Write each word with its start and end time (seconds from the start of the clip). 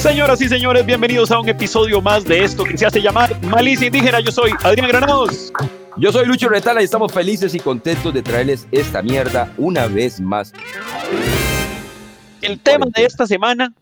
Señoras 0.00 0.40
y 0.40 0.48
señores, 0.48 0.86
bienvenidos 0.86 1.30
a 1.30 1.38
un 1.38 1.46
episodio 1.50 2.00
más 2.00 2.24
de 2.24 2.42
esto 2.42 2.64
que 2.64 2.78
se 2.78 2.86
hace 2.86 3.02
llamar 3.02 3.38
Malicia 3.42 3.88
Indígena. 3.88 4.20
Yo 4.20 4.32
soy 4.32 4.50
Adrián 4.62 4.88
Granados. 4.88 5.52
Yo 5.98 6.10
soy 6.10 6.24
Lucho 6.24 6.48
Retala 6.48 6.80
y 6.80 6.84
estamos 6.86 7.12
felices 7.12 7.54
y 7.54 7.60
contentos 7.60 8.14
de 8.14 8.22
traerles 8.22 8.66
esta 8.72 9.02
mierda 9.02 9.52
una 9.58 9.88
vez 9.88 10.18
más. 10.18 10.54
El 12.40 12.58
tema 12.60 12.86
de 12.96 13.04
esta 13.04 13.26
semana 13.26 13.74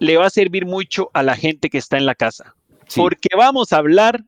le 0.00 0.16
va 0.16 0.26
a 0.26 0.30
servir 0.30 0.66
mucho 0.66 1.10
a 1.14 1.22
la 1.22 1.36
gente 1.36 1.70
que 1.70 1.78
está 1.78 1.96
en 1.96 2.06
la 2.06 2.16
casa, 2.16 2.56
sí. 2.88 3.00
porque 3.00 3.28
vamos 3.36 3.72
a 3.72 3.76
hablar 3.76 4.24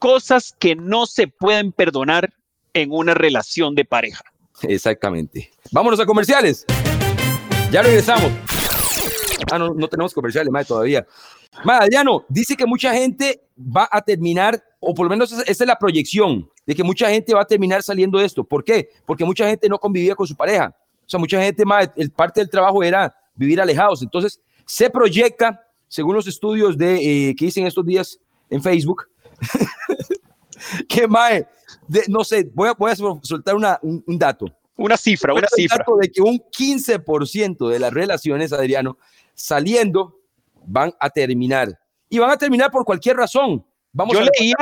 cosas 0.00 0.54
que 0.58 0.76
no 0.76 1.06
se 1.06 1.28
pueden 1.28 1.72
perdonar 1.72 2.34
en 2.74 2.92
una 2.92 3.14
relación 3.14 3.74
de 3.74 3.86
pareja. 3.86 4.22
Exactamente. 4.60 5.50
Vámonos 5.72 5.98
a 5.98 6.04
comerciales. 6.04 6.66
Ya 7.70 7.80
regresamos. 7.80 8.30
Ah, 9.50 9.58
no, 9.58 9.74
no 9.74 9.88
tenemos 9.88 10.14
comerciales, 10.14 10.50
más 10.50 10.66
todavía. 10.66 11.06
Adriano, 11.64 12.24
dice 12.28 12.56
que 12.56 12.66
mucha 12.66 12.92
gente 12.92 13.42
va 13.58 13.88
a 13.90 14.02
terminar, 14.02 14.62
o 14.80 14.94
por 14.94 15.06
lo 15.06 15.10
menos 15.10 15.32
esa 15.32 15.42
es 15.64 15.66
la 15.66 15.78
proyección, 15.78 16.48
de 16.66 16.74
que 16.74 16.82
mucha 16.82 17.08
gente 17.10 17.34
va 17.34 17.42
a 17.42 17.46
terminar 17.46 17.82
saliendo 17.82 18.18
de 18.18 18.26
esto. 18.26 18.44
¿Por 18.44 18.64
qué? 18.64 18.88
Porque 19.06 19.24
mucha 19.24 19.48
gente 19.48 19.68
no 19.68 19.78
convivía 19.78 20.14
con 20.14 20.26
su 20.26 20.34
pareja. 20.34 20.74
O 21.06 21.08
sea, 21.08 21.20
mucha 21.20 21.40
gente 21.42 21.64
más, 21.64 21.90
el 21.96 22.10
parte 22.10 22.40
del 22.40 22.48
trabajo 22.48 22.82
era 22.82 23.14
vivir 23.34 23.60
alejados. 23.60 24.02
Entonces, 24.02 24.40
se 24.64 24.88
proyecta, 24.88 25.66
según 25.88 26.14
los 26.14 26.26
estudios 26.26 26.76
de, 26.78 27.28
eh, 27.28 27.34
que 27.36 27.44
dicen 27.46 27.66
estos 27.66 27.84
días 27.84 28.18
en 28.48 28.62
Facebook, 28.62 29.08
que 30.88 31.06
más, 31.06 31.44
no 32.08 32.24
sé, 32.24 32.50
voy 32.54 32.70
a, 32.70 32.72
voy 32.72 32.90
a 32.90 32.96
soltar 32.96 33.54
una, 33.54 33.78
un, 33.82 34.02
un, 34.06 34.18
dato. 34.18 34.46
Una 34.76 34.96
cifra, 34.96 35.34
una 35.34 35.46
cifra. 35.54 35.84
De 36.00 36.10
que 36.10 36.22
un 36.22 36.38
15% 36.38 37.68
de 37.68 37.78
las 37.78 37.92
relaciones, 37.92 38.52
Adriano, 38.52 38.98
saliendo 39.34 40.18
van 40.66 40.92
a 40.98 41.10
terminar. 41.10 41.78
Y 42.08 42.18
van 42.18 42.30
a 42.30 42.36
terminar 42.36 42.70
por 42.70 42.84
cualquier 42.84 43.16
razón. 43.16 43.64
Vamos 43.92 44.14
yo 44.14 44.22
a 44.22 44.28
leía 44.38 44.56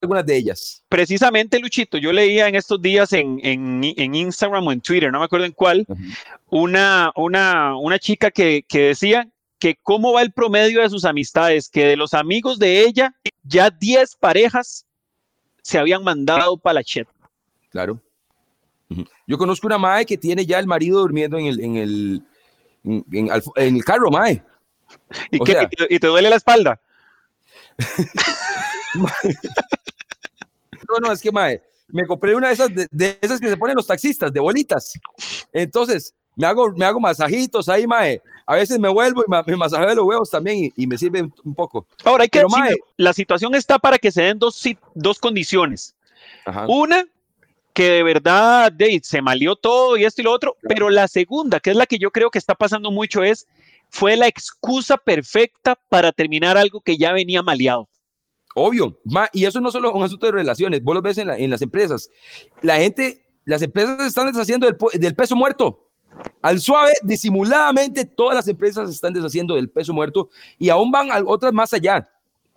algunas 0.00 0.24
de 0.24 0.36
ellas. 0.36 0.82
Precisamente, 0.88 1.58
Luchito, 1.58 1.98
yo 1.98 2.10
leía 2.10 2.48
en 2.48 2.54
estos 2.54 2.80
días 2.80 3.12
en, 3.12 3.38
en, 3.42 3.82
en 3.84 4.14
Instagram 4.14 4.66
o 4.66 4.72
en 4.72 4.80
Twitter, 4.80 5.12
no 5.12 5.18
me 5.18 5.26
acuerdo 5.26 5.44
en 5.44 5.52
cuál, 5.52 5.84
uh 5.86 5.94
-huh. 5.94 6.16
una, 6.48 7.12
una, 7.14 7.76
una 7.76 7.98
chica 7.98 8.30
que, 8.30 8.64
que 8.66 8.88
decía 8.88 9.28
que 9.58 9.76
cómo 9.82 10.14
va 10.14 10.22
el 10.22 10.32
promedio 10.32 10.80
de 10.80 10.88
sus 10.88 11.04
amistades, 11.04 11.68
que 11.68 11.84
de 11.84 11.96
los 11.96 12.14
amigos 12.14 12.58
de 12.58 12.80
ella, 12.80 13.14
ya 13.42 13.68
10 13.70 14.16
parejas 14.16 14.86
se 15.62 15.78
habían 15.78 16.02
mandado 16.02 16.56
para 16.56 16.74
la 16.74 16.82
chet. 16.82 17.06
Claro. 17.68 18.00
Uh 18.88 18.96
-huh. 18.96 19.08
Yo 19.26 19.36
conozco 19.36 19.66
una 19.66 19.78
madre 19.78 20.06
que 20.06 20.16
tiene 20.16 20.46
ya 20.46 20.58
el 20.58 20.66
marido 20.66 21.00
durmiendo 21.00 21.38
en 21.38 21.46
el, 21.46 21.60
en 21.60 21.76
el, 21.76 22.22
en, 22.84 23.04
en, 23.12 23.30
en 23.56 23.76
el 23.76 23.84
carro, 23.84 24.10
mae. 24.10 24.42
¿Y, 25.30 25.38
qué, 25.40 25.52
sea, 25.52 25.68
¿Y, 25.88 25.98
te, 25.98 26.06
duele 26.06 26.30
la 26.30 26.36
espalda? 26.36 26.80
no, 28.94 29.08
no, 31.00 31.12
es 31.12 31.20
que, 31.20 31.32
mae, 31.32 31.62
me 31.88 32.06
compré 32.06 32.34
una 32.34 32.48
de 32.48 32.54
esas, 32.54 32.74
de, 32.74 32.88
de, 32.90 33.18
esas 33.20 33.40
que 33.40 33.48
se 33.48 33.56
ponen 33.56 33.76
los 33.76 33.86
taxistas, 33.86 34.32
de 34.32 34.40
bolitas. 34.40 34.92
Entonces, 35.52 36.14
me 36.36 36.46
hago, 36.46 36.72
me 36.72 36.84
hago 36.84 37.00
masajitos 37.00 37.68
ahí, 37.68 37.86
mae. 37.86 38.22
A 38.46 38.56
veces 38.56 38.78
me 38.78 38.88
vuelvo 38.88 39.22
y 39.26 39.30
me, 39.30 39.42
me 39.46 39.56
masajeo 39.56 39.94
los 39.94 40.04
huevos 40.04 40.30
también 40.30 40.64
y, 40.64 40.72
y, 40.76 40.86
me 40.86 40.98
sirve 40.98 41.22
un 41.44 41.54
poco. 41.54 41.86
Ahora, 42.04 42.24
hay 42.24 42.28
que 42.28 42.38
Pero, 42.38 42.48
decir, 42.48 42.62
mae, 42.62 42.76
la 42.96 43.12
situación 43.12 43.54
está 43.54 43.78
para 43.78 43.98
que 43.98 44.10
se 44.10 44.22
den 44.22 44.38
dos, 44.38 44.62
dos 44.94 45.18
condiciones. 45.18 45.94
Ajá. 46.44 46.66
Una, 46.68 47.06
que 47.72 47.90
de 47.90 48.02
verdad 48.02 48.70
de, 48.72 49.00
se 49.02 49.22
malió 49.22 49.56
todo 49.56 49.96
y 49.96 50.04
esto 50.04 50.20
y 50.20 50.24
lo 50.24 50.32
otro, 50.32 50.54
claro. 50.54 50.68
pero 50.68 50.90
la 50.90 51.08
segunda, 51.08 51.60
que 51.60 51.70
es 51.70 51.76
la 51.76 51.86
que 51.86 51.98
yo 51.98 52.10
creo 52.10 52.30
que 52.30 52.38
está 52.38 52.54
pasando 52.54 52.90
mucho, 52.90 53.22
es 53.22 53.46
fue 53.88 54.16
la 54.16 54.26
excusa 54.26 54.96
perfecta 54.96 55.78
para 55.88 56.12
terminar 56.12 56.56
algo 56.56 56.80
que 56.80 56.96
ya 56.96 57.12
venía 57.12 57.42
maleado. 57.42 57.88
Obvio, 58.54 58.98
ma, 59.04 59.28
y 59.32 59.44
eso 59.44 59.60
no 59.60 59.70
solo 59.70 59.90
es 59.90 59.94
un 59.94 60.02
asunto 60.02 60.26
de 60.26 60.32
relaciones, 60.32 60.82
vos 60.82 60.94
lo 60.94 61.02
ves 61.02 61.18
en, 61.18 61.28
la, 61.28 61.38
en, 61.38 61.50
las 61.50 61.62
empresas. 61.62 62.10
La 62.62 62.76
gente, 62.76 63.24
las 63.44 63.62
empresas 63.62 64.00
están 64.00 64.26
deshaciendo 64.32 64.66
del, 64.66 64.76
del, 64.94 65.14
peso 65.14 65.36
muerto. 65.36 65.88
Al 66.40 66.60
suave, 66.60 66.92
disimuladamente, 67.02 68.04
todas 68.04 68.34
las 68.34 68.48
empresas 68.48 68.90
están 68.90 69.12
deshaciendo 69.12 69.54
del 69.54 69.70
peso 69.70 69.92
muerto 69.92 70.28
y 70.58 70.68
aún 70.68 70.90
van 70.90 71.10
a 71.10 71.22
otras 71.24 71.52
más 71.52 71.72
allá. 71.72 72.08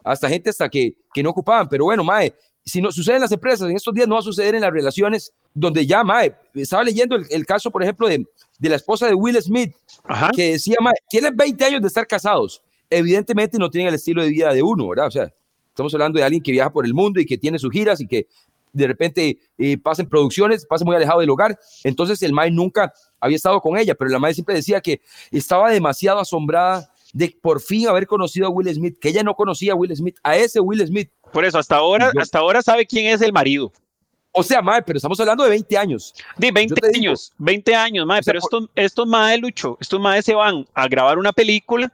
Hasta 0.03 0.29
gente 0.29 0.49
hasta 0.49 0.69
que, 0.69 0.95
que 1.13 1.23
no 1.23 1.31
ocupaban. 1.31 1.67
Pero 1.67 1.85
bueno, 1.85 2.03
Mae, 2.03 2.33
si 2.65 2.81
no 2.81 2.91
sucede 2.91 3.15
en 3.15 3.21
las 3.21 3.31
empresas, 3.31 3.69
en 3.69 3.75
estos 3.75 3.93
días 3.93 4.07
no 4.07 4.15
va 4.15 4.21
a 4.21 4.23
suceder 4.23 4.55
en 4.55 4.61
las 4.61 4.71
relaciones 4.71 5.31
donde 5.53 5.85
ya, 5.85 6.03
Mae, 6.03 6.35
estaba 6.55 6.83
leyendo 6.83 7.15
el, 7.15 7.25
el 7.29 7.45
caso, 7.45 7.69
por 7.69 7.83
ejemplo, 7.83 8.07
de, 8.07 8.25
de, 8.57 8.69
la 8.69 8.75
esposa 8.75 9.05
de 9.07 9.13
Will 9.13 9.39
Smith, 9.41 9.75
Ajá. 10.03 10.31
que 10.35 10.53
decía, 10.53 10.77
Mae, 10.81 10.95
tienen 11.07 11.37
20 11.37 11.63
años 11.63 11.81
de 11.81 11.87
estar 11.87 12.07
casados, 12.07 12.63
evidentemente 12.89 13.59
no 13.59 13.69
tienen 13.69 13.89
el 13.89 13.95
estilo 13.95 14.23
de 14.23 14.29
vida 14.29 14.51
de 14.51 14.63
uno, 14.63 14.89
¿verdad? 14.89 15.07
O 15.07 15.11
sea, 15.11 15.31
estamos 15.69 15.93
hablando 15.93 16.17
de 16.17 16.23
alguien 16.23 16.41
que 16.41 16.51
viaja 16.51 16.71
por 16.71 16.85
el 16.85 16.93
mundo 16.93 17.19
y 17.19 17.25
que 17.25 17.37
tiene 17.37 17.59
sus 17.59 17.71
giras 17.71 18.01
y 18.01 18.07
que 18.07 18.27
de 18.73 18.87
repente 18.87 19.39
eh, 19.57 19.77
pasa 19.77 20.01
en 20.01 20.09
producciones, 20.09 20.65
pasa 20.65 20.83
muy 20.83 20.95
alejado 20.95 21.19
del 21.19 21.29
hogar, 21.29 21.57
entonces 21.83 22.21
el 22.23 22.33
Mae 22.33 22.49
nunca 22.49 22.91
había 23.19 23.37
estado 23.37 23.61
con 23.61 23.77
ella, 23.77 23.93
pero 23.93 24.09
la 24.09 24.19
Mae 24.19 24.33
siempre 24.33 24.55
decía 24.55 24.81
que 24.81 25.01
estaba 25.31 25.69
demasiado 25.69 26.19
asombrada 26.19 26.91
de 27.15 27.33
por 27.41 27.61
fin 27.61 27.87
haber 27.87 28.07
conocido 28.07 28.45
a 28.45 28.49
Will 28.49 28.67
Smith, 28.75 28.97
que 28.99 29.07
ella 29.07 29.23
no 29.23 29.35
conocía 29.35 29.71
a 29.71 29.75
Will 29.75 29.95
Smith, 29.95 30.17
a 30.21 30.35
ese 30.35 30.59
Will 30.59 30.85
Smith. 30.85 31.09
Por 31.31 31.45
eso, 31.45 31.57
hasta 31.57 31.77
ahora, 31.77 32.11
yo, 32.13 32.19
hasta 32.19 32.39
ahora 32.39 32.61
sabe 32.61 32.85
quién 32.85 33.05
es 33.07 33.21
el 33.21 33.31
marido. 33.31 33.71
O 34.33 34.43
sea, 34.43 34.61
mae, 34.61 34.81
pero 34.81 34.97
estamos 34.97 35.17
hablando 35.21 35.45
de 35.45 35.51
20 35.51 35.77
años. 35.77 36.13
De 36.35 36.51
20 36.51 36.73
años, 36.93 37.31
digo, 37.31 37.45
20 37.45 37.73
años, 37.73 38.05
mae, 38.05 38.19
o 38.19 38.23
sea, 38.23 38.33
pero 38.33 38.43
estos, 38.43 38.69
estos 38.75 39.07
mae, 39.07 39.37
Lucho, 39.37 39.77
estos 39.79 39.97
mae 39.97 40.21
se 40.21 40.35
van 40.35 40.67
a 40.73 40.89
grabar 40.89 41.17
una 41.17 41.31
película 41.31 41.89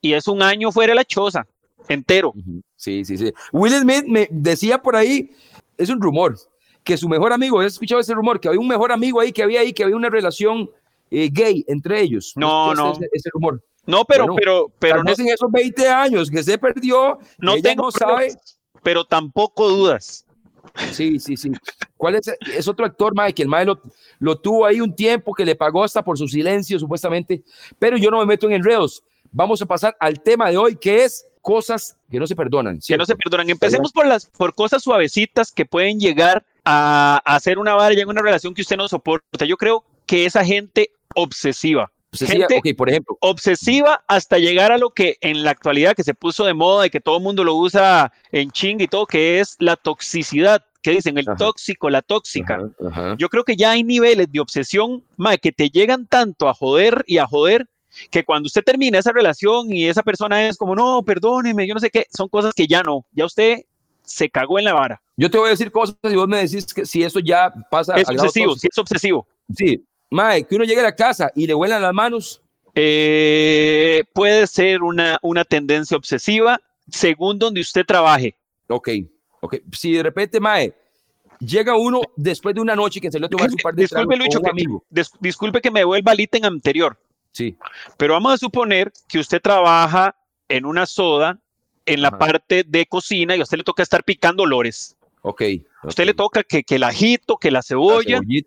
y 0.00 0.14
es 0.14 0.26
un 0.26 0.40
año 0.40 0.72
fuera 0.72 0.92
de 0.92 0.96
la 0.96 1.04
choza, 1.04 1.46
entero. 1.86 2.32
Sí, 2.76 3.04
sí, 3.04 3.18
sí. 3.18 3.30
Will 3.52 3.74
Smith 3.74 4.04
me 4.06 4.26
decía 4.30 4.80
por 4.80 4.96
ahí, 4.96 5.32
es 5.76 5.90
un 5.90 6.00
rumor, 6.00 6.34
que 6.82 6.96
su 6.96 7.10
mejor 7.10 7.34
amigo, 7.34 7.60
¿has 7.60 7.74
escuchado 7.74 8.00
ese 8.00 8.14
rumor? 8.14 8.40
Que 8.40 8.48
había 8.48 8.60
un 8.60 8.68
mejor 8.68 8.90
amigo 8.90 9.20
ahí, 9.20 9.32
que 9.32 9.42
había 9.42 9.60
ahí, 9.60 9.74
que 9.74 9.84
había 9.84 9.96
una 9.96 10.08
relación 10.08 10.70
eh, 11.10 11.28
gay 11.30 11.62
entre 11.68 12.00
ellos. 12.00 12.32
No, 12.36 12.74
no. 12.74 12.92
Ese, 12.92 13.10
ese 13.12 13.30
rumor. 13.34 13.62
No, 13.86 14.04
pero, 14.04 14.24
bueno, 14.26 14.36
pero, 14.36 14.72
pero. 14.78 15.04
no, 15.04 15.12
en 15.12 15.28
esos 15.28 15.50
20 15.50 15.88
años 15.88 16.30
que 16.30 16.42
se 16.42 16.58
perdió, 16.58 17.18
no 17.38 17.52
ella 17.52 17.62
tengo 17.62 17.84
no 17.84 17.90
sabe. 17.92 18.34
Pero 18.82 19.04
tampoco 19.04 19.68
dudas. 19.68 20.26
Sí, 20.92 21.18
sí, 21.18 21.36
sí. 21.36 21.52
¿Cuál 21.96 22.16
es? 22.16 22.28
Es 22.54 22.68
otro 22.68 22.84
actor, 22.84 23.14
Mike, 23.16 23.34
que 23.34 23.42
el 23.42 23.48
Mae 23.48 23.64
lo, 23.64 23.80
lo, 24.18 24.38
tuvo 24.38 24.66
ahí 24.66 24.80
un 24.80 24.94
tiempo, 24.94 25.32
que 25.32 25.44
le 25.44 25.54
pagó 25.54 25.84
hasta 25.84 26.04
por 26.04 26.18
su 26.18 26.28
silencio, 26.28 26.78
supuestamente. 26.78 27.42
Pero 27.78 27.96
yo 27.96 28.10
no 28.10 28.18
me 28.18 28.26
meto 28.26 28.46
en 28.46 28.54
enredos. 28.54 29.02
Vamos 29.32 29.62
a 29.62 29.66
pasar 29.66 29.96
al 29.98 30.20
tema 30.20 30.50
de 30.50 30.56
hoy, 30.56 30.76
que 30.76 31.04
es 31.04 31.26
cosas 31.40 31.96
que 32.10 32.18
no 32.18 32.26
se 32.26 32.36
perdonan. 32.36 32.80
¿cierto? 32.82 32.98
Que 32.98 33.02
no 33.02 33.06
se 33.06 33.16
perdonan. 33.16 33.50
Empecemos 33.50 33.92
por 33.92 34.06
las 34.06 34.26
por 34.26 34.54
cosas 34.54 34.82
suavecitas 34.82 35.52
que 35.52 35.64
pueden 35.64 35.98
llegar 35.98 36.44
a, 36.64 37.20
a 37.24 37.36
hacer 37.36 37.58
una 37.58 37.74
vara 37.74 37.94
en 37.94 38.08
una 38.08 38.22
relación 38.22 38.52
que 38.52 38.62
usted 38.62 38.76
no 38.76 38.88
soporta. 38.88 39.44
Yo 39.46 39.56
creo 39.56 39.84
que 40.06 40.26
esa 40.26 40.44
gente 40.44 40.90
obsesiva 41.14 41.90
obsesiva, 42.22 42.46
gente 42.48 42.58
okay, 42.58 42.74
por 42.74 42.88
ejemplo. 42.88 43.16
obsesiva 43.20 44.04
hasta 44.06 44.38
llegar 44.38 44.72
a 44.72 44.78
lo 44.78 44.90
que 44.90 45.16
en 45.20 45.42
la 45.42 45.50
actualidad 45.50 45.94
que 45.94 46.04
se 46.04 46.14
puso 46.14 46.44
de 46.44 46.54
moda 46.54 46.86
y 46.86 46.90
que 46.90 47.00
todo 47.00 47.18
el 47.18 47.22
mundo 47.22 47.44
lo 47.44 47.54
usa 47.54 48.12
en 48.32 48.50
ching 48.50 48.80
y 48.80 48.88
todo, 48.88 49.06
que 49.06 49.40
es 49.40 49.56
la 49.58 49.76
toxicidad, 49.76 50.64
que 50.82 50.92
dicen 50.92 51.18
el 51.18 51.28
Ajá. 51.28 51.36
tóxico, 51.36 51.90
la 51.90 52.02
tóxica. 52.02 52.54
Ajá, 52.54 52.88
ajá. 52.88 53.16
Yo 53.18 53.28
creo 53.28 53.44
que 53.44 53.56
ya 53.56 53.72
hay 53.72 53.84
niveles 53.84 54.30
de 54.30 54.40
obsesión, 54.40 55.04
mae, 55.16 55.38
que 55.38 55.52
te 55.52 55.70
llegan 55.70 56.06
tanto 56.06 56.48
a 56.48 56.54
joder 56.54 57.04
y 57.06 57.18
a 57.18 57.26
joder 57.26 57.68
que 58.10 58.24
cuando 58.24 58.46
usted 58.46 58.62
termina 58.62 58.98
esa 58.98 59.12
relación 59.12 59.72
y 59.72 59.86
esa 59.86 60.02
persona 60.02 60.46
es 60.48 60.56
como, 60.56 60.74
no, 60.74 61.02
perdóneme, 61.02 61.66
yo 61.66 61.74
no 61.74 61.80
sé 61.80 61.90
qué, 61.90 62.06
son 62.14 62.28
cosas 62.28 62.52
que 62.54 62.66
ya 62.66 62.82
no, 62.82 63.06
ya 63.12 63.24
usted 63.24 63.62
se 64.02 64.30
cagó 64.30 64.58
en 64.58 64.64
la 64.64 64.74
vara. 64.74 65.02
Yo 65.16 65.30
te 65.30 65.38
voy 65.38 65.48
a 65.48 65.50
decir 65.50 65.72
cosas 65.72 65.96
y 66.02 66.14
vos 66.14 66.28
me 66.28 66.38
decís 66.38 66.72
que 66.72 66.86
si 66.86 67.02
eso 67.02 67.20
ya 67.20 67.52
pasa 67.70 67.96
Es 67.96 68.08
obsesivo, 68.08 68.54
sí 68.54 68.68
es 68.70 68.78
obsesivo. 68.78 69.26
Sí, 69.54 69.84
mae, 70.10 70.44
que 70.44 70.54
uno 70.56 70.64
llegue 70.64 70.80
a 70.80 70.84
la 70.84 70.94
casa 70.96 71.30
y 71.34 71.46
le 71.46 71.54
huelan 71.54 71.82
las 71.82 71.92
manos. 71.94 72.42
Eh, 72.74 74.04
puede 74.12 74.46
ser 74.46 74.82
una, 74.82 75.18
una 75.22 75.44
tendencia 75.44 75.96
obsesiva 75.96 76.60
según 76.90 77.38
donde 77.38 77.60
usted 77.60 77.84
trabaje. 77.86 78.36
Ok, 78.68 78.88
ok. 79.40 79.56
Si 79.72 79.92
de 79.92 80.02
repente, 80.02 80.40
mae, 80.40 80.74
llega 81.40 81.76
uno 81.76 82.00
después 82.16 82.54
de 82.54 82.60
una 82.60 82.76
noche 82.76 83.00
que 83.00 83.10
se 83.10 83.18
le 83.18 83.28
tomar 83.28 83.50
un 83.50 83.56
par 83.56 83.74
de 83.74 83.82
Disculpe, 83.82 84.16
tragos 84.16 84.26
Lucho, 84.26 84.40
que- 84.42 84.50
amigo. 84.50 84.84
dis- 84.90 85.12
disculpe 85.20 85.60
que 85.60 85.70
me 85.70 85.80
devuelva 85.80 86.12
al 86.12 86.20
ítem 86.20 86.44
anterior, 86.44 86.98
Sí, 87.32 87.56
pero 87.98 88.14
vamos 88.14 88.32
a 88.34 88.36
suponer 88.38 88.92
que 89.08 89.18
usted 89.18 89.40
trabaja 89.42 90.14
en 90.48 90.64
una 90.64 90.86
soda 90.86 91.38
en 91.84 92.00
la 92.02 92.08
Ajá. 92.08 92.18
parte 92.18 92.64
de 92.66 92.86
cocina 92.86 93.36
y 93.36 93.40
a 93.40 93.42
usted 93.42 93.58
le 93.58 93.64
toca 93.64 93.82
estar 93.82 94.04
picando 94.04 94.42
olores. 94.44 94.96
ok. 95.22 95.42
Usted 95.86 96.04
le 96.06 96.14
toca 96.14 96.42
que, 96.42 96.62
que 96.64 96.76
el 96.76 96.82
ajito, 96.82 97.36
que 97.36 97.50
la 97.50 97.62
cebolla. 97.62 98.20
Y 98.28 98.44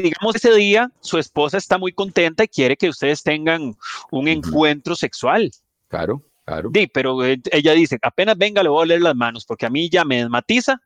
digamos 0.00 0.34
ese 0.36 0.54
día 0.54 0.90
su 1.00 1.18
esposa 1.18 1.58
está 1.58 1.78
muy 1.78 1.92
contenta 1.92 2.44
y 2.44 2.48
quiere 2.48 2.76
que 2.76 2.88
ustedes 2.88 3.22
tengan 3.22 3.74
un 4.10 4.28
encuentro 4.28 4.94
sexual. 4.96 5.50
Claro, 5.88 6.22
claro. 6.44 6.70
Sí, 6.72 6.86
pero 6.86 7.24
eh, 7.24 7.40
ella 7.52 7.72
dice, 7.72 7.98
apenas 8.02 8.36
venga 8.38 8.62
le 8.62 8.68
voy 8.68 8.78
a 8.78 8.82
oler 8.82 9.02
las 9.02 9.14
manos 9.16 9.44
porque 9.44 9.66
a 9.66 9.70
mí 9.70 9.88
ya 9.88 10.04
me 10.04 10.16
desmatiza 10.18 10.80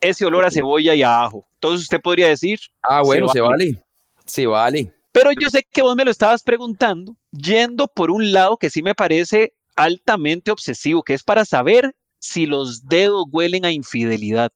ese 0.00 0.26
olor 0.26 0.44
a 0.44 0.50
cebolla 0.50 0.94
y 0.94 1.02
a 1.02 1.22
ajo. 1.24 1.46
Entonces 1.54 1.82
usted 1.82 2.00
podría 2.00 2.28
decir, 2.28 2.58
Ah, 2.82 3.02
bueno, 3.02 3.28
se 3.28 3.34
se 3.34 3.40
vale. 3.40 3.82
Se 4.24 4.46
vale. 4.46 4.92
pero 5.12 5.30
yo 5.32 5.48
sé 5.50 5.64
que 5.70 5.82
vos 5.82 5.94
me 5.96 6.04
lo 6.04 6.10
estabas 6.10 6.42
preguntando 6.42 7.16
yendo 7.32 7.86
por 7.88 8.10
un 8.10 8.32
lado 8.32 8.56
que 8.56 8.70
sí 8.70 8.82
me 8.82 8.94
parece 8.94 9.52
altamente 9.76 10.50
obsesivo, 10.50 11.02
que 11.02 11.14
es 11.14 11.22
para 11.22 11.44
saber 11.44 11.94
si 12.18 12.46
los 12.46 12.86
dedos 12.86 13.24
huelen 13.30 13.64
a 13.64 13.72
infidelidad. 13.72 14.52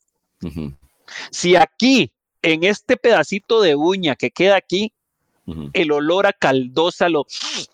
Si 1.30 1.56
aquí, 1.56 2.10
en 2.42 2.64
este 2.64 2.96
pedacito 2.96 3.60
de 3.60 3.74
uña 3.76 4.16
que 4.16 4.30
queda 4.30 4.56
aquí, 4.56 4.92
el 5.72 5.92
olor 5.92 6.26
a 6.26 6.32
caldosa 6.32 7.08
lo, 7.08 7.26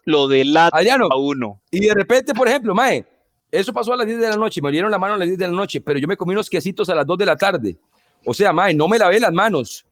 lo 0.04 0.28
delata 0.28 0.76
Adriano, 0.76 1.08
a 1.10 1.16
uno. 1.16 1.62
y 1.70 1.80
de 1.80 1.94
repente, 1.94 2.34
por 2.34 2.46
ejemplo, 2.46 2.74
mae, 2.74 3.06
eso 3.50 3.72
pasó 3.72 3.94
a 3.94 3.96
las 3.96 4.06
10 4.06 4.18
de 4.18 4.28
la 4.28 4.36
noche, 4.36 4.60
me 4.60 4.70
dieron 4.70 4.90
la 4.90 4.98
mano 4.98 5.14
a 5.14 5.16
las 5.18 5.28
10 5.28 5.38
de 5.38 5.46
la 5.46 5.54
noche, 5.54 5.80
pero 5.80 5.98
yo 5.98 6.06
me 6.06 6.16
comí 6.16 6.32
unos 6.32 6.50
quesitos 6.50 6.88
a 6.90 6.94
las 6.94 7.06
2 7.06 7.18
de 7.18 7.26
la 7.26 7.36
tarde. 7.36 7.76
O 8.24 8.34
sea, 8.34 8.52
mae, 8.52 8.74
no 8.74 8.88
me 8.88 8.98
lavé 8.98 9.18
las 9.20 9.32
manos. 9.32 9.86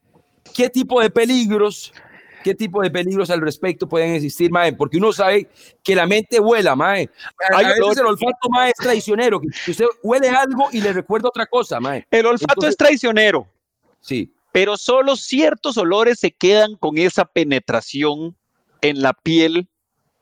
¿Qué 0.55 0.69
tipo 0.69 1.01
de 1.01 1.11
peligros, 1.11 1.93
qué 2.43 2.55
tipo 2.55 2.83
de 2.83 2.91
peligros 2.91 3.31
al 3.31 3.41
respecto 3.41 3.89
pueden 3.89 4.15
existir, 4.15 4.51
mae? 4.51 4.73
Porque 4.73 4.97
uno 4.99 5.13
sabe 5.13 5.49
que 5.83 5.95
la 5.95 6.07
mente 6.07 6.41
vuela, 6.41 6.75
mae. 6.77 7.09
Hay 7.55 7.65
veces 7.67 7.81
olor- 7.81 7.99
el 8.01 8.07
olfato, 8.07 8.49
mae, 8.51 8.71
es 8.71 8.77
traicionero, 8.77 9.41
que 9.41 9.71
usted 9.71 9.87
huele 10.03 10.29
algo 10.29 10.69
y 10.73 10.81
le 10.81 10.93
recuerda 10.93 11.29
otra 11.29 11.47
cosa, 11.47 11.81
mae. 11.81 12.07
El 12.11 12.27
olfato 12.27 12.53
Entonces- 12.55 12.71
es 12.71 12.77
traicionero, 12.77 13.47
Sí, 14.01 14.33
pero 14.53 14.77
solo 14.77 15.15
ciertos 15.17 15.77
olores 15.77 16.19
se 16.19 16.31
quedan 16.33 16.75
con 16.77 16.97
esa 16.99 17.25
penetración 17.25 18.35
en 18.81 19.03
la 19.03 19.13
piel, 19.13 19.69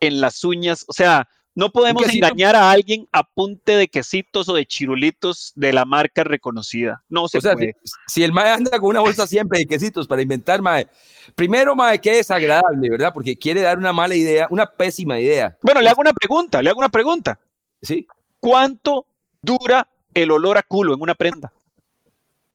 en 0.00 0.20
las 0.20 0.42
uñas. 0.44 0.84
O 0.88 0.92
sea, 0.92 1.28
no 1.58 1.72
podemos 1.72 2.08
engañar 2.08 2.54
a 2.54 2.70
alguien 2.70 3.08
a 3.10 3.24
punte 3.24 3.72
de 3.72 3.88
quesitos 3.88 4.48
o 4.48 4.54
de 4.54 4.64
chirulitos 4.64 5.52
de 5.56 5.72
la 5.72 5.84
marca 5.84 6.22
reconocida. 6.22 7.02
No 7.08 7.26
se 7.26 7.38
o 7.38 7.40
sea, 7.40 7.54
si, 7.54 7.56
puede. 7.56 7.76
si 8.06 8.22
el 8.22 8.32
mae 8.32 8.52
anda 8.52 8.78
con 8.78 8.90
una 8.90 9.00
bolsa 9.00 9.26
siempre 9.26 9.58
de 9.58 9.66
quesitos 9.66 10.06
para 10.06 10.22
inventar, 10.22 10.62
mae, 10.62 10.86
primero, 11.34 11.74
mae, 11.74 12.00
que 12.00 12.20
es 12.20 12.30
agradable, 12.30 12.88
¿verdad? 12.88 13.10
Porque 13.12 13.36
quiere 13.36 13.62
dar 13.62 13.76
una 13.76 13.92
mala 13.92 14.14
idea, 14.14 14.46
una 14.50 14.66
pésima 14.66 15.18
idea, 15.18 15.58
Bueno, 15.60 15.80
le 15.80 15.88
hago 15.88 16.00
una 16.00 16.12
pregunta, 16.12 16.62
le 16.62 16.70
hago 16.70 16.78
una 16.78 16.90
pregunta. 16.90 17.40
¿sí? 17.82 18.06
¿Cuánto 18.38 19.06
dura 19.42 19.88
el 20.14 20.30
olor 20.30 20.58
a 20.58 20.62
culo 20.62 20.94
en 20.94 21.02
una 21.02 21.16
prenda? 21.16 21.52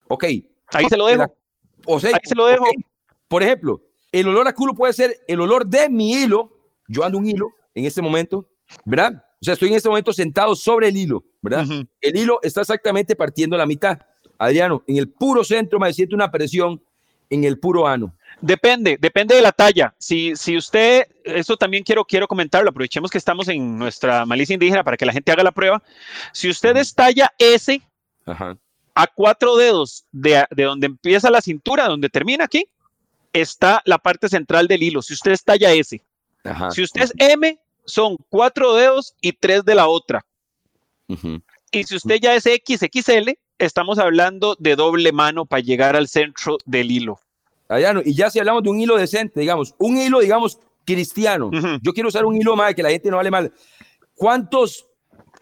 Ok. 0.08 0.24
Ahí 0.68 0.86
se 0.88 0.96
lo 0.96 1.08
dejo. 1.08 1.36
O 1.86 2.00
sea, 2.00 2.12
Ahí 2.14 2.22
se 2.24 2.36
lo 2.36 2.46
dejo. 2.46 2.68
Por 3.28 3.44
ejemplo, 3.44 3.82
el 4.14 4.30
olor 4.30 4.48
a 4.48 4.56
culo 4.56 4.74
puede 4.74 4.94
ser 4.94 5.20
el 5.28 5.42
olor 5.42 5.66
de 5.66 5.90
mi 5.90 6.14
hilo. 6.14 6.54
Yo 6.88 7.04
ando 7.04 7.18
un 7.18 7.28
hilo 7.28 7.50
en 7.76 7.84
este 7.84 8.02
momento, 8.02 8.48
¿verdad? 8.86 9.24
O 9.42 9.46
sea, 9.46 9.54
estoy 9.54 9.70
en 9.70 9.76
este 9.76 9.90
momento 9.90 10.14
sentado 10.14 10.56
sobre 10.56 10.88
el 10.88 10.98
hilo, 10.98 11.24
¿verdad? 11.42 11.66
El 12.00 12.18
hilo 12.18 12.40
está 12.42 12.62
exactamente 12.62 13.16
partiendo 13.16 13.58
la 13.58 13.66
mitad. 13.66 14.00
Adriano, 14.38 14.84
en 14.88 14.98
el 14.98 15.10
puro 15.10 15.44
centro 15.44 15.80
me 15.80 15.94
siento 15.94 16.16
una 16.16 16.32
presión 16.32 16.82
en 17.30 17.44
el 17.44 17.60
puro 17.60 17.88
ano. 17.88 18.16
Depende, 18.42 18.98
depende 19.00 19.36
de 19.36 19.42
la 19.42 19.52
talla. 19.52 19.94
Si, 19.98 20.36
si 20.36 20.58
usted, 20.58 21.08
eso 21.24 21.58
también 21.58 21.84
quiero, 21.84 22.06
quiero 22.06 22.28
comentarlo, 22.28 22.70
aprovechemos 22.70 23.10
que 23.10 23.18
estamos 23.18 23.48
en 23.48 23.78
nuestra 23.78 24.26
malicia 24.26 24.54
indígena 24.54 24.84
para 24.84 24.98
que 24.98 25.06
la 25.06 25.14
gente 25.14 25.32
haga 25.32 25.44
la 25.44 25.52
prueba. 25.52 25.82
Si 26.32 26.50
usted 26.50 26.76
es 26.78 26.94
talla 26.94 27.32
S, 27.38 27.82
Ajá. 28.26 28.58
a 28.96 29.08
cuatro 29.08 29.56
dedos 29.56 30.06
de, 30.12 30.46
de 30.52 30.64
donde 30.64 30.88
empieza 30.88 31.30
la 31.30 31.42
cintura, 31.42 31.88
donde 31.88 32.10
termina 32.10 32.46
aquí, 32.46 32.66
está 33.34 33.82
la 33.86 33.98
parte 33.98 34.30
central 34.30 34.68
del 34.68 34.84
hilo. 34.84 35.02
Si 35.02 35.14
usted 35.14 35.32
es 35.32 35.44
talla 35.44 35.72
S, 35.74 36.02
Ajá. 36.44 36.72
si 36.72 36.84
usted 36.84 37.04
es 37.04 37.14
M, 37.18 37.60
son 37.86 38.18
cuatro 38.30 38.74
dedos 38.76 39.16
y 39.22 39.34
tres 39.34 39.64
de 39.66 39.76
la 39.76 39.88
otra. 39.88 40.26
Y 41.72 41.84
si 41.84 41.96
usted 41.96 42.20
ya 42.22 42.36
es 42.36 42.44
XXL, 42.44 43.32
estamos 43.58 44.00
hablando 44.00 44.56
de 44.60 44.76
doble 44.76 45.12
mano 45.12 45.46
para 45.46 45.62
llegar 45.62 45.96
al 45.96 46.08
centro 46.08 46.58
del 46.66 46.92
hilo. 46.92 47.20
Adriano, 47.68 48.02
y 48.04 48.14
ya 48.14 48.30
si 48.30 48.40
hablamos 48.40 48.64
de 48.64 48.70
un 48.70 48.80
hilo 48.80 48.98
decente, 48.98 49.40
digamos, 49.40 49.74
un 49.78 49.98
hilo, 49.98 50.20
digamos, 50.20 50.60
cristiano. 50.86 51.50
Yo 51.82 51.94
quiero 51.94 52.10
usar 52.10 52.26
un 52.26 52.36
hilo 52.36 52.56
más 52.56 52.76
que 52.76 52.84
la 52.84 52.90
gente 52.90 53.10
no 53.10 53.18
vale 53.18 53.32
mal. 53.32 53.52
¿Cuántos, 54.16 54.86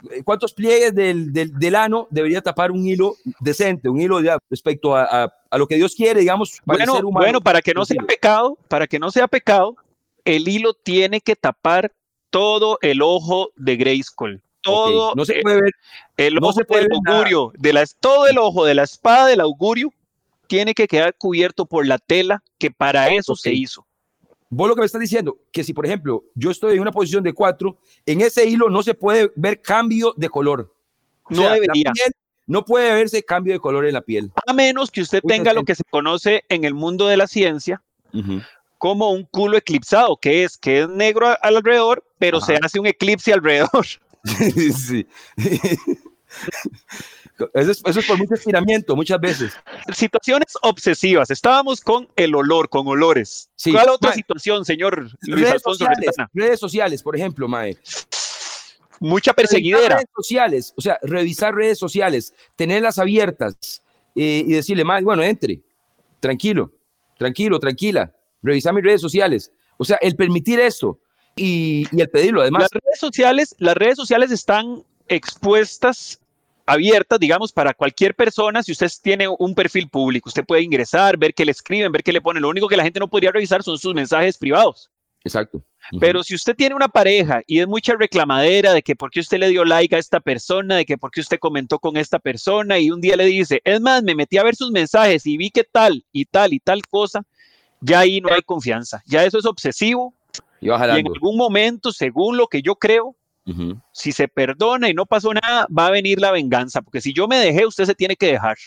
eh, 0.09 0.23
cuántos 0.23 0.53
pliegues 0.53 0.93
del, 0.93 1.33
del, 1.33 1.51
del 1.57 1.75
ano 1.75 2.07
debería 2.09 2.41
tapar 2.41 2.71
un 2.71 2.85
hilo 2.85 3.15
decente, 3.39 3.89
un 3.89 3.99
hilo 3.99 4.21
ya 4.21 4.37
respecto 4.49 4.95
a, 4.95 5.03
a, 5.23 5.33
a 5.49 5.57
lo 5.57 5.67
que 5.67 5.75
Dios 5.75 5.95
quiere, 5.95 6.21
digamos, 6.21 6.61
para 6.65 6.83
el 6.83 6.89
Bueno, 6.89 6.95
ser 6.95 7.05
humano? 7.05 7.25
bueno, 7.25 7.41
para 7.41 7.61
que 7.61 7.73
no 7.73 7.85
sea 7.85 8.01
pecado, 8.03 8.57
para 8.67 8.87
que 8.87 8.99
no 8.99 9.11
sea 9.11 9.27
pecado, 9.27 9.75
el 10.23 10.47
hilo 10.47 10.73
tiene 10.73 11.19
que 11.21 11.35
tapar 11.35 11.91
todo 12.31 12.79
el 12.81 13.01
ojo 13.03 13.51
de 13.55 13.75
Grayskull. 13.77 14.41
Todo 14.61 15.13
No 15.15 15.25
se 15.25 15.39
eh, 15.39 15.41
puede 15.41 15.61
ver. 15.61 15.71
el 16.17 16.35
no 16.35 16.47
ojo 16.47 16.53
se 16.59 16.65
puede 16.65 16.83
del 16.83 16.99
nada. 17.03 17.17
augurio, 17.17 17.51
de 17.57 17.73
la, 17.73 17.85
todo 17.99 18.27
el 18.27 18.37
ojo 18.37 18.65
de 18.65 18.75
la 18.75 18.83
espada 18.83 19.27
del 19.27 19.41
augurio 19.41 19.91
tiene 20.47 20.73
que 20.73 20.87
quedar 20.87 21.15
cubierto 21.17 21.65
por 21.65 21.85
la 21.87 21.97
tela 21.97 22.43
que 22.57 22.71
para 22.71 23.09
eso 23.09 23.35
se 23.35 23.53
hizo. 23.53 23.85
Vos 24.49 24.67
lo 24.67 24.75
que 24.75 24.81
me 24.81 24.85
estás 24.85 24.99
diciendo, 25.01 25.37
que 25.51 25.63
si 25.63 25.73
por 25.73 25.85
ejemplo 25.85 26.23
yo 26.35 26.51
estoy 26.51 26.75
en 26.75 26.81
una 26.81 26.91
posición 26.91 27.23
de 27.23 27.33
cuatro, 27.33 27.77
en 28.05 28.19
ese 28.21 28.45
hilo 28.45 28.69
no 28.69 28.83
se 28.83 28.93
puede 28.93 29.31
ver 29.35 29.61
cambio 29.61 30.13
de 30.17 30.29
color. 30.29 30.73
O 31.23 31.33
No 31.33 31.43
sea, 31.43 31.53
debería. 31.53 31.91
piel 31.93 32.11
no 32.47 32.65
puede 32.65 32.93
verse 32.93 33.23
cambio 33.23 33.53
de 33.53 33.59
color 33.59 33.85
en 33.85 33.93
la 33.93 34.01
piel. 34.01 34.29
A 34.45 34.51
menos 34.53 34.91
que 34.91 35.01
usted 35.01 35.21
Mucha 35.23 35.35
tenga 35.35 35.53
lo 35.53 35.63
que 35.63 35.73
se 35.73 35.83
conoce 35.89 36.43
en 36.49 36.65
el 36.65 36.73
mundo 36.73 37.07
de 37.07 37.15
la 37.17 37.27
ciencia 37.27 37.81
como 38.77 39.11
un 39.11 39.23
culo 39.23 39.57
eclipsado, 39.57 40.17
que 40.17 40.43
es 40.43 40.57
que 40.57 40.81
es 40.81 40.89
negro 40.89 41.27
alrededor, 41.41 42.03
pero 42.21 42.39
se 42.39 42.55
hace 42.61 42.79
un 42.79 42.85
eclipse 42.85 43.33
alrededor. 43.33 43.87
sí. 44.23 45.07
Eso 47.55 47.71
es, 47.71 47.81
eso 47.83 47.99
es 47.99 48.05
por 48.05 48.19
mucho 48.19 48.35
estiramiento, 48.35 48.95
muchas 48.95 49.19
veces. 49.19 49.53
Situaciones 49.91 50.53
obsesivas. 50.61 51.31
Estábamos 51.31 51.81
con 51.81 52.07
el 52.15 52.35
olor, 52.35 52.69
con 52.69 52.87
olores. 52.87 53.49
Sí. 53.55 53.71
¿Cuál 53.71 53.89
otra 53.89 54.13
situación, 54.13 54.63
señor 54.65 55.09
Luis 55.21 55.41
redes 55.41 55.53
Alfonso 55.53 55.85
sociales, 55.85 56.15
redes 56.31 56.59
sociales, 56.59 57.01
por 57.01 57.15
ejemplo, 57.15 57.47
Mae. 57.47 57.75
Mucha 58.99 59.31
Revisar 59.31 59.35
perseguidera. 59.35 59.95
Redes 59.95 60.09
sociales, 60.15 60.73
o 60.77 60.81
sea, 60.81 60.99
revisar 61.01 61.55
redes 61.55 61.79
sociales, 61.79 62.35
tenerlas 62.55 62.99
abiertas 62.99 63.81
eh, 64.15 64.43
y 64.45 64.53
decirle, 64.53 64.83
Mae, 64.83 65.01
bueno, 65.01 65.23
entre, 65.23 65.59
tranquilo, 66.19 66.71
tranquilo, 67.17 67.59
tranquila, 67.59 68.13
revisar 68.43 68.75
mis 68.75 68.83
redes 68.83 69.01
sociales. 69.01 69.51
O 69.77 69.85
sea, 69.85 69.97
el 69.99 70.15
permitir 70.15 70.59
esto 70.59 70.99
y, 71.35 71.87
y 71.91 72.01
el 72.01 72.09
pedirlo, 72.09 72.41
además. 72.41 72.63
Las 72.63 72.71
redes 72.71 72.99
sociales, 72.99 73.55
las 73.59 73.75
redes 73.75 73.95
sociales 73.95 74.31
están 74.31 74.83
expuestas, 75.07 76.19
abiertas, 76.65 77.19
digamos, 77.19 77.51
para 77.51 77.73
cualquier 77.73 78.15
persona. 78.15 78.63
Si 78.63 78.71
usted 78.71 78.89
tiene 79.01 79.27
un 79.27 79.55
perfil 79.55 79.89
público, 79.89 80.29
usted 80.29 80.45
puede 80.45 80.61
ingresar, 80.61 81.17
ver 81.17 81.33
qué 81.33 81.45
le 81.45 81.51
escriben, 81.51 81.91
ver 81.91 82.03
qué 82.03 82.13
le 82.13 82.21
ponen. 82.21 82.41
Lo 82.41 82.49
único 82.49 82.67
que 82.67 82.77
la 82.77 82.83
gente 82.83 82.99
no 82.99 83.09
podría 83.09 83.31
revisar 83.31 83.63
son 83.63 83.77
sus 83.77 83.93
mensajes 83.93 84.37
privados. 84.37 84.89
Exacto. 85.23 85.61
Pero 85.99 86.23
si 86.23 86.35
usted 86.35 86.55
tiene 86.55 86.73
una 86.73 86.87
pareja 86.87 87.41
y 87.45 87.59
es 87.59 87.67
mucha 87.67 87.93
reclamadera 87.95 88.73
de 88.73 88.81
que 88.81 88.95
por 88.95 89.11
qué 89.11 89.19
usted 89.19 89.39
le 89.39 89.49
dio 89.49 89.65
like 89.65 89.95
a 89.95 89.99
esta 89.99 90.19
persona, 90.19 90.77
de 90.77 90.85
que 90.85 90.97
por 90.97 91.11
qué 91.11 91.21
usted 91.21 91.37
comentó 91.39 91.79
con 91.79 91.97
esta 91.97 92.17
persona 92.17 92.79
y 92.79 92.91
un 92.91 93.01
día 93.01 93.15
le 93.15 93.25
dice, 93.25 93.61
es 93.63 93.81
más, 93.81 94.01
me 94.03 94.15
metí 94.15 94.37
a 94.37 94.43
ver 94.43 94.55
sus 94.55 94.71
mensajes 94.71 95.25
y 95.25 95.37
vi 95.37 95.51
que 95.51 95.63
tal 95.63 96.05
y 96.11 96.25
tal 96.25 96.53
y 96.53 96.59
tal 96.59 96.81
cosa, 96.87 97.23
ya 97.81 97.99
ahí 97.99 98.21
no 98.21 98.31
hay 98.31 98.41
confianza. 98.41 99.03
Ya 99.05 99.25
eso 99.25 99.37
es 99.37 99.45
obsesivo 99.45 100.13
y 100.61 100.69
va 100.69 100.77
y 100.97 100.99
en 100.99 101.07
algún 101.07 101.35
momento, 101.35 101.91
según 101.91 102.37
lo 102.37 102.47
que 102.47 102.61
yo 102.61 102.75
creo, 102.75 103.15
Ujú. 103.45 103.81
si 103.91 104.11
se 104.11 104.27
perdona 104.27 104.89
y 104.89 104.93
no 104.93 105.05
pasó 105.05 105.33
nada, 105.33 105.67
va 105.75 105.87
a 105.87 105.91
venir 105.91 106.21
la 106.21 106.31
venganza, 106.31 106.81
porque 106.81 107.01
si 107.01 107.13
yo 107.13 107.27
me 107.27 107.37
dejé, 107.37 107.65
usted 107.65 107.85
se 107.85 107.95
tiene 107.95 108.15
que 108.15 108.27
dejar. 108.27 108.57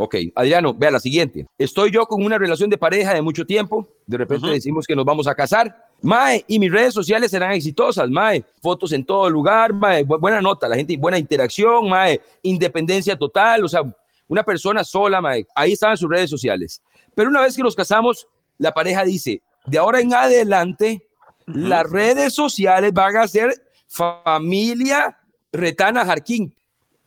Ok, 0.00 0.14
Adriano, 0.36 0.72
vea 0.72 0.92
la 0.92 1.00
siguiente. 1.00 1.44
Estoy 1.58 1.90
yo 1.90 2.06
con 2.06 2.22
una 2.22 2.38
relación 2.38 2.70
de 2.70 2.78
pareja 2.78 3.14
de 3.14 3.20
mucho 3.20 3.44
tiempo. 3.44 3.88
De 4.06 4.16
repente 4.16 4.46
decimos 4.46 4.86
que 4.86 4.94
nos 4.94 5.04
vamos 5.04 5.26
a 5.26 5.34
casar. 5.34 5.88
Mae, 6.02 6.44
y 6.46 6.60
mis 6.60 6.70
redes 6.70 6.94
sociales 6.94 7.32
serán 7.32 7.50
exitosas, 7.50 8.08
Mae. 8.08 8.44
Fotos 8.62 8.92
en 8.92 9.04
todo 9.04 9.28
lugar, 9.28 9.72
Mae. 9.72 10.04
Buena 10.04 10.40
nota, 10.40 10.68
la 10.68 10.76
gente, 10.76 10.96
buena 10.96 11.18
interacción, 11.18 11.88
Mae. 11.88 12.20
Independencia 12.42 13.16
total, 13.16 13.64
o 13.64 13.68
sea, 13.68 13.82
una 14.28 14.44
persona 14.44 14.84
sola, 14.84 15.20
Mae. 15.20 15.44
Ahí 15.52 15.72
estaban 15.72 15.96
sus 15.96 16.08
redes 16.08 16.30
sociales. 16.30 16.80
Pero 17.16 17.28
una 17.28 17.40
vez 17.40 17.56
que 17.56 17.62
nos 17.64 17.74
casamos, 17.74 18.28
la 18.56 18.72
pareja 18.72 19.02
dice, 19.02 19.42
de 19.66 19.78
ahora 19.78 19.98
en 19.98 20.14
adelante, 20.14 21.07
las 21.54 21.90
redes 21.90 22.34
sociales 22.34 22.92
van 22.92 23.16
a 23.16 23.28
ser 23.28 23.54
familia 23.86 25.18
Retana 25.52 26.04
Jarquín. 26.04 26.54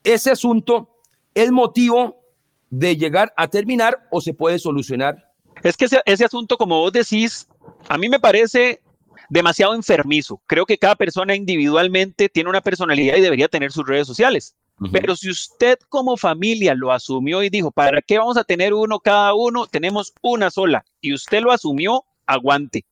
Ese 0.04 0.32
asunto 0.32 0.90
es 1.34 1.52
motivo 1.52 2.22
de 2.72 2.96
llegar 2.98 3.32
a 3.38 3.48
terminar 3.48 4.08
o 4.10 4.20
se 4.20 4.34
puede 4.34 4.58
solucionar? 4.58 5.32
Es 5.62 5.78
que 5.78 5.86
ese, 5.86 6.26
asunto, 6.26 6.58
como 6.58 6.80
vos 6.80 6.92
decís, 6.92 7.48
a 7.88 7.98
mí 7.98 8.10
me 8.10 8.20
parece 8.20 8.82
demasiado 9.30 9.76
enfermizo. 9.76 10.42
Creo 10.48 10.66
que 10.66 10.78
cada 10.78 10.96
persona 10.96 11.36
individualmente 11.36 12.30
tiene 12.30 12.50
una 12.50 12.62
personalidad 12.62 13.18
y 13.18 13.22
debería 13.22 13.48
tener 13.48 13.72
sus 13.72 13.86
redes 13.86 14.08
sociales. 14.08 14.56
Pero 14.92 15.16
si 15.16 15.30
usted 15.30 15.78
como 15.90 16.18
familia 16.18 16.74
lo 16.74 16.92
asumió 16.92 17.44
y 17.44 17.52
dijo, 17.52 17.70
¿para 17.70 18.02
qué 18.02 18.18
vamos 18.18 18.36
a 18.38 18.44
tener 18.44 18.74
uno 18.74 19.00
cada 19.00 19.36
uno? 19.36 19.68
Tenemos 19.68 20.12
una 20.24 20.50
sola. 20.50 20.84
Y 21.02 21.14
usted 21.14 21.42
lo 21.42 21.52
asumió, 21.52 22.04
aguante. 22.34 22.86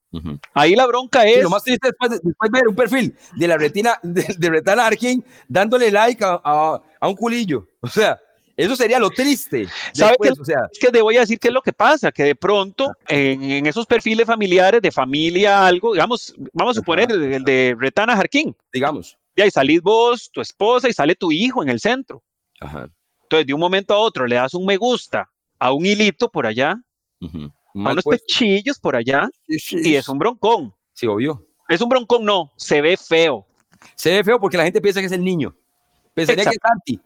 Ahí 0.53 0.75
la 0.75 0.87
bronca 0.87 1.27
es. 1.27 1.43
lo 1.43 1.49
más 1.49 1.63
triste 1.63 1.87
es 1.87 1.91
después, 1.91 2.21
después, 2.23 2.51
ver 2.51 2.67
un 2.67 2.75
perfil 2.75 3.15
de 3.35 3.47
la 3.47 3.57
retina 3.57 3.99
de, 4.01 4.35
de 4.37 4.49
Retana 4.49 4.87
Arkin 4.87 5.23
dándole 5.47 5.91
like 5.91 6.23
a, 6.23 6.41
a, 6.43 7.07
un 7.07 7.15
culillo. 7.15 7.67
O 7.81 7.87
sea, 7.87 8.19
eso 8.57 8.75
sería 8.75 8.99
lo 8.99 9.09
triste. 9.11 9.67
¿Sabe 9.93 10.15
qué? 10.21 10.31
O 10.31 10.43
sea, 10.43 10.67
es 10.71 10.79
que 10.79 10.91
te 10.91 11.01
voy 11.01 11.17
a 11.17 11.21
decir 11.21 11.39
qué 11.39 11.49
es 11.49 11.53
lo 11.53 11.61
que 11.61 11.73
pasa, 11.73 12.11
que 12.11 12.23
de 12.23 12.35
pronto 12.35 12.91
en, 13.07 13.65
esos 13.65 13.85
perfiles 13.85 14.25
familiares 14.25 14.81
de 14.81 14.91
familia, 14.91 15.65
algo, 15.65 15.93
digamos, 15.93 16.33
vamos 16.53 16.75
a 16.75 16.79
suponer 16.79 17.11
el, 17.11 17.43
de 17.43 17.75
Retana 17.77 18.15
Jarquín. 18.15 18.55
Digamos. 18.73 19.17
Y 19.35 19.41
ahí 19.41 19.51
salís 19.51 19.81
vos, 19.81 20.29
tu 20.33 20.41
esposa 20.41 20.89
y 20.89 20.93
sale 20.93 21.15
tu 21.15 21.31
hijo 21.31 21.61
en 21.61 21.69
el 21.69 21.79
centro. 21.79 22.23
Ajá. 22.59 22.89
Entonces, 23.23 23.45
de 23.45 23.53
un 23.53 23.59
momento 23.59 23.93
a 23.93 23.99
otro 23.99 24.25
le 24.25 24.35
das 24.35 24.55
un 24.55 24.65
me 24.65 24.75
gusta 24.75 25.29
a 25.59 25.71
un 25.71 25.85
hilito 25.85 26.31
por 26.31 26.47
allá, 26.47 26.81
unos 27.87 28.03
pechillos 28.03 28.79
por 28.79 28.95
allá, 28.95 29.29
y 29.47 29.95
es 29.95 30.09
un 30.09 30.19
broncón. 30.19 30.73
Sí, 30.93 31.07
obvio. 31.07 31.45
Es 31.67 31.81
un 31.81 31.89
broncón, 31.89 32.25
no, 32.25 32.51
se 32.57 32.81
ve 32.81 32.97
feo. 32.97 33.45
Se 33.95 34.11
ve 34.11 34.23
feo 34.23 34.39
porque 34.39 34.57
la 34.57 34.63
gente 34.63 34.81
piensa 34.81 34.99
que 34.99 35.05
es 35.05 35.11
el 35.11 35.23
niño. 35.23 35.55
Pensaría 36.13 36.43
que 36.43 36.49
es 36.51 36.59
Santi. 36.61 36.99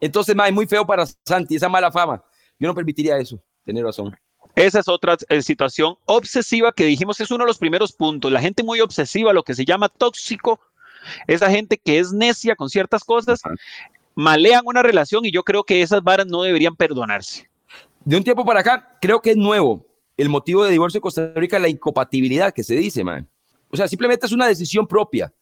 Entonces, 0.00 0.36
es 0.46 0.52
muy 0.52 0.66
feo 0.66 0.86
para 0.86 1.06
Santi, 1.24 1.56
esa 1.56 1.68
mala 1.68 1.90
fama. 1.90 2.22
Yo 2.58 2.68
no 2.68 2.74
permitiría 2.74 3.18
eso, 3.18 3.42
tener 3.64 3.84
razón. 3.84 4.16
Esa 4.54 4.80
es 4.80 4.88
otra 4.88 5.16
eh, 5.28 5.40
situación 5.40 5.96
obsesiva 6.04 6.72
que 6.72 6.84
dijimos 6.84 7.18
es 7.20 7.30
uno 7.30 7.44
de 7.44 7.48
los 7.48 7.58
primeros 7.58 7.92
puntos. 7.92 8.30
La 8.30 8.40
gente 8.40 8.62
muy 8.62 8.80
obsesiva, 8.80 9.32
lo 9.32 9.42
que 9.42 9.54
se 9.54 9.64
llama 9.64 9.88
tóxico, 9.88 10.60
esa 11.26 11.50
gente 11.50 11.78
que 11.78 11.98
es 11.98 12.12
necia 12.12 12.54
con 12.54 12.68
ciertas 12.68 13.02
cosas, 13.02 13.40
malean 14.14 14.62
una 14.66 14.82
relación 14.82 15.24
y 15.24 15.32
yo 15.32 15.42
creo 15.42 15.64
que 15.64 15.80
esas 15.80 16.02
varas 16.02 16.26
no 16.26 16.42
deberían 16.42 16.76
perdonarse. 16.76 17.48
De 18.04 18.16
un 18.16 18.24
tiempo 18.24 18.44
para 18.44 18.60
acá, 18.60 18.98
creo 19.00 19.20
que 19.22 19.30
es 19.30 19.36
nuevo 19.36 19.86
el 20.16 20.28
motivo 20.28 20.64
de 20.64 20.70
divorcio 20.72 20.98
de 20.98 21.02
Costa 21.02 21.32
Rica, 21.34 21.58
la 21.58 21.68
incompatibilidad 21.68 22.52
que 22.52 22.62
se 22.62 22.74
dice, 22.74 23.02
man. 23.04 23.28
O 23.70 23.76
sea, 23.76 23.88
simplemente 23.88 24.26
es 24.26 24.32
una 24.32 24.46
decisión 24.46 24.86
propia. 24.86 25.32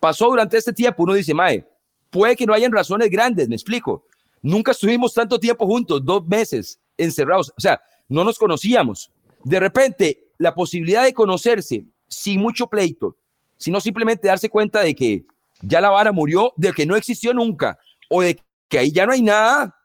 Pasó 0.00 0.26
durante 0.26 0.56
este 0.56 0.72
tiempo, 0.72 1.02
uno 1.02 1.14
dice, 1.14 1.34
mae, 1.34 1.66
Puede 2.14 2.36
que 2.36 2.46
no 2.46 2.54
hayan 2.54 2.70
razones 2.70 3.10
grandes, 3.10 3.48
me 3.48 3.56
explico. 3.56 4.06
Nunca 4.40 4.70
estuvimos 4.70 5.12
tanto 5.12 5.40
tiempo 5.40 5.66
juntos, 5.66 6.04
dos 6.04 6.24
meses 6.28 6.78
encerrados, 6.96 7.52
o 7.56 7.60
sea, 7.60 7.82
no 8.08 8.22
nos 8.22 8.38
conocíamos. 8.38 9.10
De 9.42 9.58
repente, 9.58 10.28
la 10.38 10.54
posibilidad 10.54 11.02
de 11.02 11.12
conocerse 11.12 11.84
sin 12.06 12.40
mucho 12.40 12.68
pleito, 12.68 13.16
sino 13.56 13.80
simplemente 13.80 14.28
darse 14.28 14.48
cuenta 14.48 14.82
de 14.82 14.94
que 14.94 15.26
ya 15.60 15.80
la 15.80 15.90
vara 15.90 16.12
murió, 16.12 16.52
de 16.56 16.72
que 16.72 16.86
no 16.86 16.94
existió 16.94 17.34
nunca, 17.34 17.80
o 18.08 18.22
de 18.22 18.40
que 18.68 18.78
ahí 18.78 18.92
ya 18.92 19.06
no 19.06 19.12
hay 19.12 19.22
nada, 19.22 19.76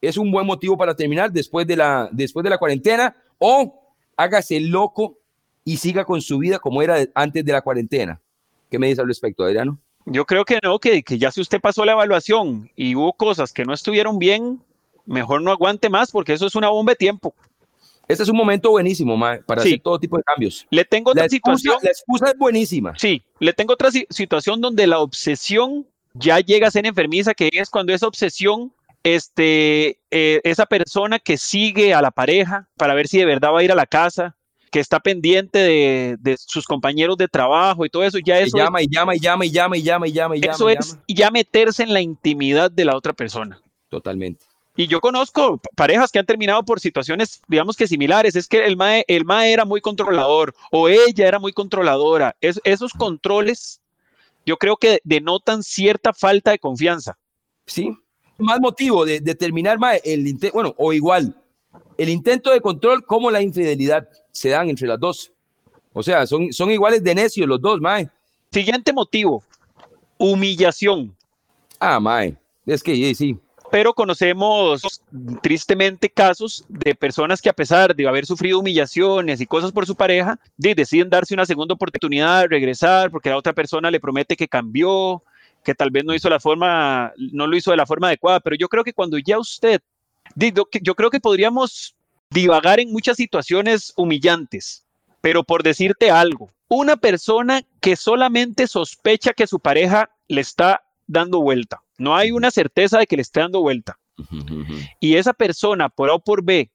es 0.00 0.16
un 0.16 0.30
buen 0.30 0.46
motivo 0.46 0.78
para 0.78 0.94
terminar 0.94 1.32
después 1.32 1.66
de 1.66 1.74
la, 1.74 2.08
después 2.12 2.44
de 2.44 2.50
la 2.50 2.58
cuarentena, 2.58 3.16
o 3.38 3.81
hágase 4.16 4.60
loco 4.60 5.18
y 5.64 5.76
siga 5.76 6.04
con 6.04 6.20
su 6.20 6.38
vida 6.38 6.58
como 6.58 6.82
era 6.82 6.98
antes 7.14 7.44
de 7.44 7.52
la 7.52 7.62
cuarentena. 7.62 8.20
¿Qué 8.70 8.78
me 8.78 8.88
dice 8.88 9.00
al 9.00 9.08
respecto, 9.08 9.44
Adriano? 9.44 9.78
Yo 10.06 10.24
creo 10.24 10.44
que 10.44 10.58
no, 10.62 10.78
que, 10.78 11.02
que 11.02 11.18
ya 11.18 11.30
si 11.30 11.40
usted 11.40 11.60
pasó 11.60 11.84
la 11.84 11.92
evaluación 11.92 12.70
y 12.74 12.94
hubo 12.96 13.12
cosas 13.12 13.52
que 13.52 13.64
no 13.64 13.72
estuvieron 13.72 14.18
bien, 14.18 14.60
mejor 15.06 15.42
no 15.42 15.50
aguante 15.50 15.88
más 15.88 16.10
porque 16.10 16.32
eso 16.32 16.46
es 16.46 16.54
una 16.54 16.68
bomba 16.68 16.92
de 16.92 16.96
tiempo. 16.96 17.34
Este 18.08 18.24
es 18.24 18.28
un 18.28 18.36
momento 18.36 18.70
buenísimo 18.70 19.18
para 19.46 19.62
hacer 19.62 19.80
todo 19.80 19.98
tipo 19.98 20.16
de 20.16 20.22
cambios. 20.24 20.66
Le 20.70 20.84
tengo 20.84 21.12
otra 21.12 21.28
situación. 21.28 21.76
La 21.82 21.90
excusa 21.90 22.26
es 22.30 22.36
buenísima. 22.36 22.94
Sí, 22.98 23.22
le 23.38 23.52
tengo 23.52 23.74
otra 23.74 23.90
situación 23.90 24.60
donde 24.60 24.86
la 24.86 24.98
obsesión 24.98 25.86
ya 26.14 26.40
llega 26.40 26.68
a 26.68 26.70
ser 26.70 26.84
enfermiza, 26.86 27.32
que 27.32 27.48
es 27.52 27.70
cuando 27.70 27.92
esa 27.92 28.06
obsesión, 28.06 28.72
este, 29.02 30.00
eh, 30.10 30.40
esa 30.44 30.66
persona 30.66 31.18
que 31.18 31.36
sigue 31.36 31.94
a 31.94 32.02
la 32.02 32.10
pareja 32.10 32.68
para 32.76 32.94
ver 32.94 33.08
si 33.08 33.18
de 33.18 33.26
verdad 33.26 33.52
va 33.52 33.60
a 33.60 33.64
ir 33.64 33.72
a 33.72 33.76
la 33.76 33.86
casa, 33.86 34.36
que 34.70 34.80
está 34.80 35.00
pendiente 35.00 35.58
de, 36.18 36.36
sus 36.38 36.64
compañeros 36.64 37.18
de 37.18 37.28
trabajo 37.28 37.84
y 37.84 37.90
todo 37.90 38.04
eso, 38.04 38.18
ya 38.18 38.38
eso 38.38 38.56
llama 38.56 38.80
y 38.80 38.88
llama 38.88 39.14
y 39.14 39.20
llama 39.20 39.44
y 39.44 39.50
llama 39.50 39.76
y 39.76 39.82
llama 39.82 40.08
y 40.08 40.12
llama 40.12 40.36
y 40.36 40.40
llama. 40.40 40.54
Eso 40.54 40.70
es 40.70 40.98
ya 41.06 41.30
meterse 41.30 41.82
en 41.82 41.92
la 41.92 42.00
intimidad 42.00 42.70
de 42.70 42.86
la 42.86 42.96
otra 42.96 43.12
persona. 43.12 43.60
Totalmente. 43.90 44.46
Y 44.74 44.86
yo 44.86 45.02
conozco 45.02 45.60
parejas 45.76 46.10
que 46.10 46.18
han 46.18 46.24
terminado 46.24 46.62
por 46.64 46.80
situaciones, 46.80 47.42
digamos 47.46 47.76
que 47.76 47.86
similares. 47.86 48.34
Es 48.34 48.48
que 48.48 48.64
el 48.64 48.78
mae, 48.78 49.04
el 49.06 49.26
mae 49.26 49.52
era 49.52 49.66
muy 49.66 49.82
controlador 49.82 50.54
o 50.70 50.88
ella 50.88 51.28
era 51.28 51.38
muy 51.38 51.52
controladora. 51.52 52.34
esos 52.40 52.92
controles, 52.94 53.82
yo 54.46 54.56
creo 54.56 54.78
que 54.78 55.00
denotan 55.04 55.62
cierta 55.62 56.14
falta 56.14 56.52
de 56.52 56.58
confianza. 56.58 57.18
Sí. 57.66 57.94
Más 58.42 58.60
motivo 58.60 59.04
de, 59.04 59.20
terminar, 59.34 59.78
mae, 59.78 60.00
el 60.04 60.36
bueno, 60.52 60.74
o 60.76 60.92
igual, 60.92 61.34
el 61.96 62.08
intento 62.08 62.50
de 62.50 62.60
control 62.60 63.04
como 63.06 63.30
la 63.30 63.40
infidelidad 63.40 64.08
se 64.30 64.50
dan 64.50 64.68
entre 64.68 64.88
las 64.88 64.98
dos. 64.98 65.32
O 65.92 66.02
sea, 66.02 66.26
son, 66.26 66.52
son 66.52 66.70
iguales 66.70 67.02
de 67.04 67.14
necios 67.14 67.46
los 67.46 67.60
dos, 67.60 67.80
mae. 67.80 68.08
Siguiente 68.50 68.92
motivo, 68.92 69.42
humillación. 70.18 71.14
Ah, 71.78 72.00
mae, 72.00 72.36
es 72.66 72.82
que 72.82 73.14
sí. 73.14 73.38
Pero 73.70 73.94
conocemos 73.94 74.82
tristemente 75.40 76.10
casos 76.10 76.64
de 76.68 76.94
personas 76.94 77.40
que 77.40 77.48
a 77.48 77.54
pesar 77.54 77.96
de 77.96 78.06
haber 78.06 78.26
sufrido 78.26 78.58
humillaciones 78.58 79.40
y 79.40 79.46
cosas 79.46 79.72
por 79.72 79.86
su 79.86 79.96
pareja, 79.96 80.38
deciden 80.58 81.08
darse 81.08 81.32
una 81.32 81.46
segunda 81.46 81.72
oportunidad, 81.72 82.48
regresar, 82.48 83.10
porque 83.10 83.30
la 83.30 83.38
otra 83.38 83.54
persona 83.54 83.90
le 83.90 83.98
promete 83.98 84.36
que 84.36 84.46
cambió, 84.46 85.22
que 85.64 85.74
tal 85.74 85.90
vez 85.90 86.04
no 86.04 86.14
hizo 86.14 86.28
la 86.28 86.40
forma, 86.40 87.12
no 87.16 87.46
lo 87.46 87.56
hizo 87.56 87.70
de 87.70 87.76
la 87.76 87.86
forma 87.86 88.08
adecuada. 88.08 88.40
Pero 88.40 88.56
yo 88.56 88.68
creo 88.68 88.84
que 88.84 88.92
cuando 88.92 89.18
ya 89.18 89.38
usted 89.38 89.80
yo 90.34 90.94
creo 90.94 91.10
que 91.10 91.20
podríamos 91.20 91.94
divagar 92.30 92.80
en 92.80 92.90
muchas 92.92 93.16
situaciones 93.16 93.92
humillantes, 93.96 94.84
pero 95.20 95.44
por 95.44 95.62
decirte 95.62 96.10
algo, 96.10 96.50
una 96.68 96.96
persona 96.96 97.62
que 97.80 97.96
solamente 97.96 98.66
sospecha 98.66 99.34
que 99.34 99.46
su 99.46 99.60
pareja 99.60 100.10
le 100.28 100.40
está 100.40 100.82
dando 101.06 101.40
vuelta, 101.40 101.82
no 101.98 102.16
hay 102.16 102.30
una 102.30 102.50
certeza 102.50 102.98
de 102.98 103.06
que 103.06 103.16
le 103.16 103.22
esté 103.22 103.40
dando 103.40 103.60
vuelta, 103.60 103.98
y 105.00 105.16
esa 105.16 105.32
persona 105.32 105.88
por 105.88 106.10
A 106.10 106.14
o 106.14 106.18
por 106.20 106.42
B 106.42 106.70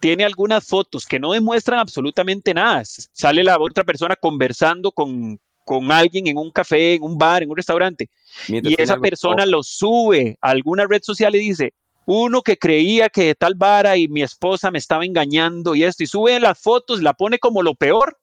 tiene 0.00 0.24
algunas 0.24 0.66
fotos 0.66 1.06
que 1.06 1.20
no 1.20 1.32
demuestran 1.32 1.78
absolutamente 1.78 2.54
nada, 2.54 2.82
sale 2.84 3.44
la 3.44 3.58
otra 3.60 3.84
persona 3.84 4.16
conversando 4.16 4.90
con, 4.90 5.38
con 5.68 5.92
alguien 5.92 6.26
en 6.26 6.38
un 6.38 6.50
café, 6.50 6.94
en 6.94 7.02
un 7.02 7.18
bar, 7.18 7.42
en 7.42 7.50
un 7.50 7.56
restaurante, 7.56 8.08
y 8.48 8.80
esa 8.80 8.96
persona 8.96 9.44
lo 9.44 9.62
sube 9.62 10.38
a 10.40 10.48
alguna 10.48 10.86
red 10.86 11.02
social 11.02 11.34
y 11.34 11.40
dice, 11.40 11.74
uno 12.06 12.40
que 12.40 12.56
creía 12.56 13.10
que 13.10 13.34
tal 13.34 13.54
vara 13.54 13.98
y 13.98 14.08
mi 14.08 14.22
esposa 14.22 14.70
me 14.70 14.78
estaba 14.78 15.04
engañando 15.04 15.74
y 15.74 15.84
esto, 15.84 16.02
y 16.02 16.06
sube 16.06 16.40
las 16.40 16.58
fotos, 16.58 17.02
la 17.02 17.12
pone 17.12 17.38
como 17.38 17.62
lo 17.62 17.74
peor, 17.74 18.16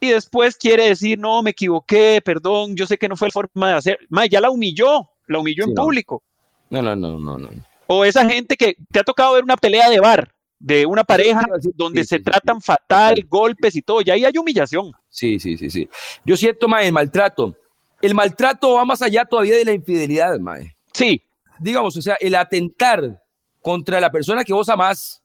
y 0.00 0.08
después 0.08 0.56
quiere 0.56 0.88
decir, 0.88 1.20
no, 1.20 1.40
me 1.44 1.50
equivoqué, 1.50 2.20
perdón, 2.24 2.74
yo 2.74 2.84
sé 2.84 2.98
que 2.98 3.08
no 3.08 3.16
fue 3.16 3.28
la 3.28 3.32
forma 3.32 3.68
de 3.68 3.74
hacer. 3.74 3.98
ya 4.28 4.40
la 4.40 4.50
humilló, 4.50 5.08
la 5.28 5.38
humilló 5.38 5.64
en 5.66 5.74
público. 5.74 6.24
No, 6.68 6.82
no, 6.82 6.96
no, 6.96 7.16
no, 7.16 7.38
no. 7.38 7.48
O 7.86 8.04
esa 8.04 8.28
gente 8.28 8.56
que 8.56 8.74
te 8.90 8.98
ha 8.98 9.04
tocado 9.04 9.34
ver 9.34 9.44
una 9.44 9.56
pelea 9.56 9.88
de 9.88 10.00
bar 10.00 10.34
de 10.58 10.86
una 10.86 11.04
pareja 11.04 11.46
donde 11.74 12.04
se 12.04 12.18
tratan 12.18 12.60
fatal, 12.60 13.24
golpes 13.28 13.76
y 13.76 13.82
todo, 13.82 14.00
y 14.04 14.10
ahí 14.10 14.24
hay 14.24 14.36
humillación. 14.36 14.92
Sí, 15.08 15.38
sí, 15.38 15.56
sí, 15.56 15.70
sí. 15.70 15.88
Yo 16.24 16.36
siento, 16.36 16.68
mae, 16.68 16.86
el 16.86 16.92
maltrato. 16.92 17.56
El 18.00 18.14
maltrato 18.14 18.74
va 18.74 18.84
más 18.84 19.02
allá 19.02 19.24
todavía 19.24 19.56
de 19.56 19.64
la 19.64 19.72
infidelidad, 19.72 20.38
mae. 20.38 20.74
Sí. 20.92 21.22
Digamos, 21.60 21.96
o 21.96 22.02
sea, 22.02 22.16
el 22.20 22.34
atentar 22.34 23.22
contra 23.60 24.00
la 24.00 24.10
persona 24.10 24.44
que 24.44 24.52
vos 24.52 24.68
amás 24.68 25.22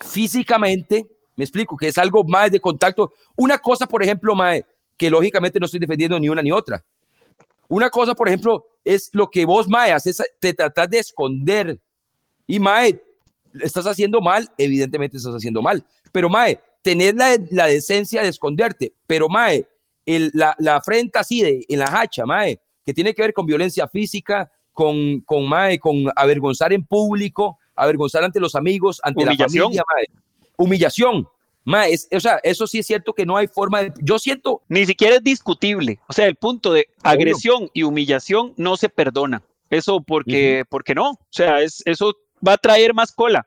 físicamente, 0.00 1.06
me 1.36 1.44
explico, 1.44 1.76
que 1.76 1.88
es 1.88 1.98
algo 1.98 2.24
más 2.24 2.50
de 2.50 2.60
contacto. 2.60 3.12
Una 3.36 3.58
cosa, 3.58 3.86
por 3.86 4.02
ejemplo, 4.02 4.34
mae, 4.34 4.64
que 4.96 5.10
lógicamente 5.10 5.60
no 5.60 5.66
estoy 5.66 5.80
defendiendo 5.80 6.18
ni 6.18 6.28
una 6.28 6.42
ni 6.42 6.50
otra. 6.50 6.84
Una 7.68 7.90
cosa, 7.90 8.14
por 8.14 8.28
ejemplo, 8.28 8.66
es 8.84 9.10
lo 9.12 9.28
que 9.30 9.44
vos, 9.44 9.68
mae, 9.68 9.92
haces, 9.92 10.22
te 10.40 10.54
tratás 10.54 10.88
de 10.90 10.98
esconder. 10.98 11.78
Y, 12.46 12.58
mae, 12.58 13.00
estás 13.60 13.86
haciendo 13.86 14.20
mal, 14.20 14.50
evidentemente 14.58 15.16
estás 15.16 15.34
haciendo 15.34 15.62
mal. 15.62 15.84
Pero, 16.12 16.28
Mae, 16.28 16.60
tener 16.82 17.14
la, 17.14 17.36
la 17.50 17.66
decencia 17.66 18.22
de 18.22 18.28
esconderte. 18.28 18.92
Pero, 19.06 19.28
Mae, 19.28 19.66
el, 20.06 20.30
la, 20.34 20.54
la 20.58 20.76
afrenta 20.76 21.20
así 21.20 21.42
de, 21.42 21.64
en 21.68 21.78
la 21.78 21.86
hacha, 21.86 22.24
Mae, 22.24 22.60
que 22.84 22.94
tiene 22.94 23.14
que 23.14 23.22
ver 23.22 23.34
con 23.34 23.46
violencia 23.46 23.86
física, 23.86 24.50
con, 24.72 25.20
con, 25.22 25.48
mae, 25.48 25.78
con 25.78 26.04
avergonzar 26.14 26.72
en 26.72 26.86
público, 26.86 27.58
avergonzar 27.74 28.22
ante 28.22 28.38
los 28.40 28.54
amigos, 28.54 29.00
ante 29.02 29.24
la 29.24 29.36
familia, 29.36 29.82
mae. 29.92 30.06
Humillación. 30.56 31.28
Mae, 31.64 31.92
es, 31.92 32.08
o 32.12 32.20
sea, 32.20 32.40
eso 32.42 32.66
sí 32.66 32.78
es 32.78 32.86
cierto 32.86 33.12
que 33.12 33.26
no 33.26 33.36
hay 33.36 33.46
forma 33.46 33.82
de. 33.82 33.92
Yo 34.00 34.18
siento. 34.18 34.62
Ni 34.68 34.86
siquiera 34.86 35.16
es 35.16 35.22
discutible. 35.22 35.98
O 36.08 36.12
sea, 36.12 36.26
el 36.26 36.36
punto 36.36 36.72
de 36.72 36.86
agresión 37.02 37.68
y 37.74 37.82
humillación 37.82 38.54
no 38.56 38.76
se 38.76 38.88
perdona. 38.88 39.42
Eso 39.68 40.00
porque, 40.00 40.64
porque 40.70 40.94
no. 40.94 41.10
O 41.10 41.18
sea, 41.28 41.60
es, 41.60 41.82
eso 41.84 42.16
va 42.46 42.54
a 42.54 42.58
traer 42.58 42.94
más 42.94 43.12
cola. 43.12 43.46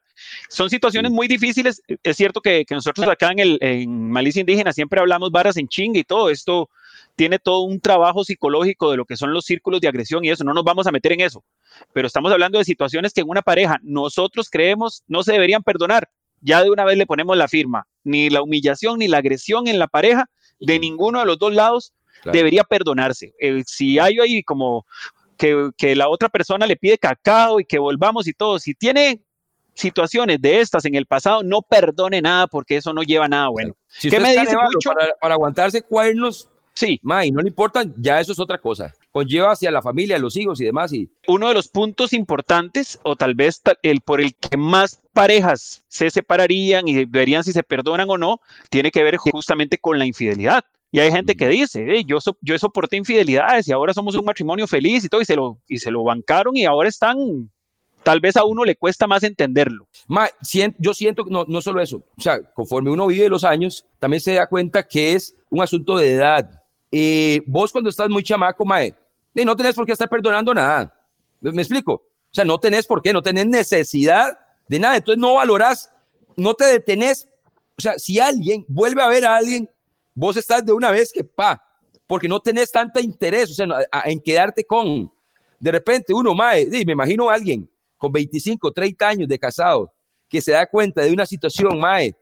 Son 0.50 0.70
situaciones 0.70 1.12
muy 1.12 1.28
difíciles. 1.28 1.82
Es 2.04 2.18
cierto 2.18 2.42
que, 2.42 2.66
que 2.66 2.76
nosotros 2.76 3.08
acá 3.08 3.32
en, 3.32 3.40
el, 3.40 3.58
en 3.62 4.12
Malicia 4.12 4.42
Indígena 4.42 4.74
siempre 4.74 5.00
hablamos 5.00 5.32
varas 5.32 5.58
en 5.58 5.68
chinga 5.68 6.00
y 6.00 6.04
todo. 6.04 6.30
Esto 6.30 6.70
tiene 7.16 7.40
todo 7.40 7.62
un 7.62 7.80
trabajo 7.80 8.24
psicológico 8.24 8.92
de 8.92 8.98
lo 8.98 9.06
que 9.06 9.18
son 9.18 9.34
los 9.34 9.46
círculos 9.46 9.82
de 9.82 9.88
agresión 9.88 10.24
y 10.26 10.30
eso, 10.30 10.44
no 10.44 10.54
nos 10.54 10.64
vamos 10.64 10.88
a 10.88 10.92
meter 10.92 11.14
en 11.14 11.22
eso, 11.22 11.44
pero 11.94 12.08
estamos 12.08 12.32
hablando 12.32 12.58
de 12.58 12.66
situaciones 12.66 13.14
que 13.14 13.22
en 13.22 13.30
una 13.30 13.42
pareja 13.42 13.80
nosotros 13.84 14.50
creemos 14.50 15.04
no 15.08 15.24
se 15.24 15.34
deberían 15.34 15.64
perdonar, 15.64 16.10
ya 16.42 16.64
de 16.64 16.70
una 16.70 16.86
vez 16.86 16.98
le 16.98 17.06
ponemos 17.06 17.38
la 17.38 17.48
firma, 17.48 17.88
ni 18.04 18.30
la 18.30 18.42
humillación 18.42 19.00
ni 19.00 19.08
la 19.08 19.18
agresión 19.18 19.68
en 19.68 19.80
la 19.80 19.88
pareja 19.88 20.30
de 20.60 20.80
ninguno 20.80 21.20
de 21.20 21.26
los 21.26 21.38
dos 21.38 21.54
lados 21.54 21.94
debería 22.24 22.64
perdonarse. 22.64 23.34
Eh, 23.40 23.64
si 23.66 23.98
hay 23.98 24.20
ahí 24.20 24.44
como 24.44 24.86
que, 25.42 25.72
que 25.76 25.96
la 25.96 26.08
otra 26.08 26.30
persona 26.30 26.68
le 26.68 26.76
pide 26.76 27.00
cacao 27.00 27.60
y 27.60 27.66
que 27.66 27.80
volvamos 27.80 28.28
y 28.28 28.34
todo, 28.34 28.60
si 28.60 28.76
tiene 28.76 29.24
situaciones 29.74 30.40
de 30.40 30.62
estas 30.62 30.86
en 30.86 30.94
el 30.94 31.08
pasado, 31.08 31.42
no 31.42 31.64
perdone 31.64 32.22
nada 32.22 32.46
porque 32.46 32.78
eso 32.78 32.94
no 32.94 33.02
lleva 33.02 33.28
nada 33.28 33.48
bueno. 33.48 33.74
¿Qué 34.00 34.20
me 34.20 34.38
dice 34.38 34.56
mucho? 34.56 34.92
Para, 34.92 35.16
para, 35.20 35.34
aguantarse 35.34 35.82
cuernos, 35.82 36.48
Sí. 36.74 37.00
May, 37.04 37.32
no 37.32 37.42
le 37.42 37.50
importan, 37.50 37.94
ya 37.98 38.20
eso 38.20 38.32
es 38.32 38.40
otra 38.40 38.60
cosa. 38.60 38.94
Conlleva 39.12 39.52
hacia 39.52 39.72
la 39.72 39.82
familia, 39.82 40.18
los 40.20 40.38
hijos 40.38 40.62
y 40.62 40.66
demás. 40.66 40.94
Y... 40.94 41.10
Uno 41.28 41.48
de 41.50 41.54
los 41.56 41.68
puntos 41.68 42.14
importantes, 42.14 43.00
o 43.04 43.16
tal 43.16 43.34
vez 43.36 43.62
el 43.82 44.02
por 44.02 44.22
el 44.22 44.36
que 44.36 44.58
más 44.58 45.02
parejas 45.12 45.84
se 45.88 46.10
separarían 46.12 46.88
y 46.88 47.04
verían 47.06 47.44
si 47.44 47.52
se 47.52 47.64
perdonan 47.64 48.10
o 48.10 48.18
no, 48.18 48.42
tiene 48.70 48.92
que 48.92 49.04
ver 49.04 49.18
justamente 49.18 49.80
con 49.80 50.00
la 50.00 50.06
infidelidad. 50.06 50.64
Y 50.92 51.00
hay 51.00 51.12
gente 51.12 51.36
que 51.36 51.48
dice, 51.48 52.04
yo, 52.06 52.20
yo 52.42 52.60
soporté 52.60 52.98
infidelidades 52.98 53.68
y 53.68 53.72
ahora 53.72 53.94
somos 53.94 54.16
un 54.16 54.26
matrimonio 54.26 54.68
feliz 54.68 55.06
y 55.06 55.10
todo, 55.10 55.22
y 55.22 55.26
se 55.26 55.36
lo, 55.36 55.58
y 55.68 55.80
se 55.80 55.90
lo 55.90 56.04
bancaron 56.04 56.56
y 56.58 56.66
ahora 56.66 56.90
están 56.90 57.50
tal 58.04 58.20
vez 58.20 58.36
a 58.36 58.44
uno 58.44 58.66
le 58.66 58.76
cuesta 58.76 59.08
más 59.08 59.24
entenderlo. 59.24 59.88
Ma, 60.08 60.28
yo 60.80 60.94
siento 60.94 61.24
que 61.24 61.32
no, 61.32 61.46
no 61.48 61.62
solo 61.62 61.82
eso, 61.82 62.04
o 62.18 62.22
sea, 62.22 62.42
conforme 62.54 62.92
uno 62.92 63.08
vive 63.08 63.30
los 63.30 63.44
años, 63.44 63.86
también 64.00 64.20
se 64.20 64.34
da 64.34 64.48
cuenta 64.48 64.86
que 64.86 65.14
es 65.14 65.36
un 65.50 65.62
asunto 65.62 65.98
de 65.98 66.14
edad. 66.14 66.62
Y 66.92 67.40
vos 67.50 67.72
cuando 67.72 67.90
estás 67.90 68.10
muy 68.10 68.24
chamaco, 68.24 68.66
mae, 68.66 68.94
no 69.34 69.56
tenés 69.56 69.76
por 69.76 69.86
qué 69.86 69.94
estar 69.94 70.10
perdonando 70.10 70.54
nada. 70.54 70.94
¿Me 71.40 71.62
explico? 71.62 71.94
O 71.94 72.34
sea, 72.34 72.46
no 72.46 72.60
tenés 72.60 72.86
por 72.86 73.02
qué, 73.02 73.14
no 73.14 73.22
tenés 73.22 73.48
necesidad 73.48 74.38
de 74.68 74.80
nada. 74.80 74.98
Entonces 74.98 75.20
no 75.20 75.36
valorás, 75.36 75.92
no 76.36 76.54
te 76.54 76.66
detenés. 76.66 77.28
O 77.78 77.82
sea, 77.82 77.98
si 77.98 78.20
alguien 78.20 78.66
vuelve 78.68 79.02
a 79.02 79.08
ver 79.08 79.26
a 79.26 79.38
alguien, 79.38 79.70
vos 80.13 80.38
estás 80.38 80.65
de 80.65 80.74
una 80.74 80.91
vez 80.91 81.12
que 81.12 81.24
pa, 81.24 81.62
porque 82.08 82.27
no 82.27 82.39
tenés 82.39 82.72
tanta 82.72 83.00
interés, 83.00 83.51
o 83.51 83.53
sea, 83.53 83.68
en 84.06 84.20
quedarte 84.20 84.63
con. 84.63 85.12
De 85.60 85.72
repente 85.72 86.13
uno, 86.13 86.34
mae, 86.34 86.68
me 86.86 86.94
imagino 86.94 87.30
a 87.30 87.36
alguien 87.36 87.70
con 87.98 88.12
25, 88.12 88.72
30 88.72 89.08
años 89.08 89.27
de 89.27 89.38
casado 89.38 89.94
que 90.27 90.41
se 90.41 90.53
da 90.53 90.65
cuenta 90.65 91.01
de 91.03 91.12
una 91.12 91.25
situación, 91.25 91.80
mae, 91.80 92.15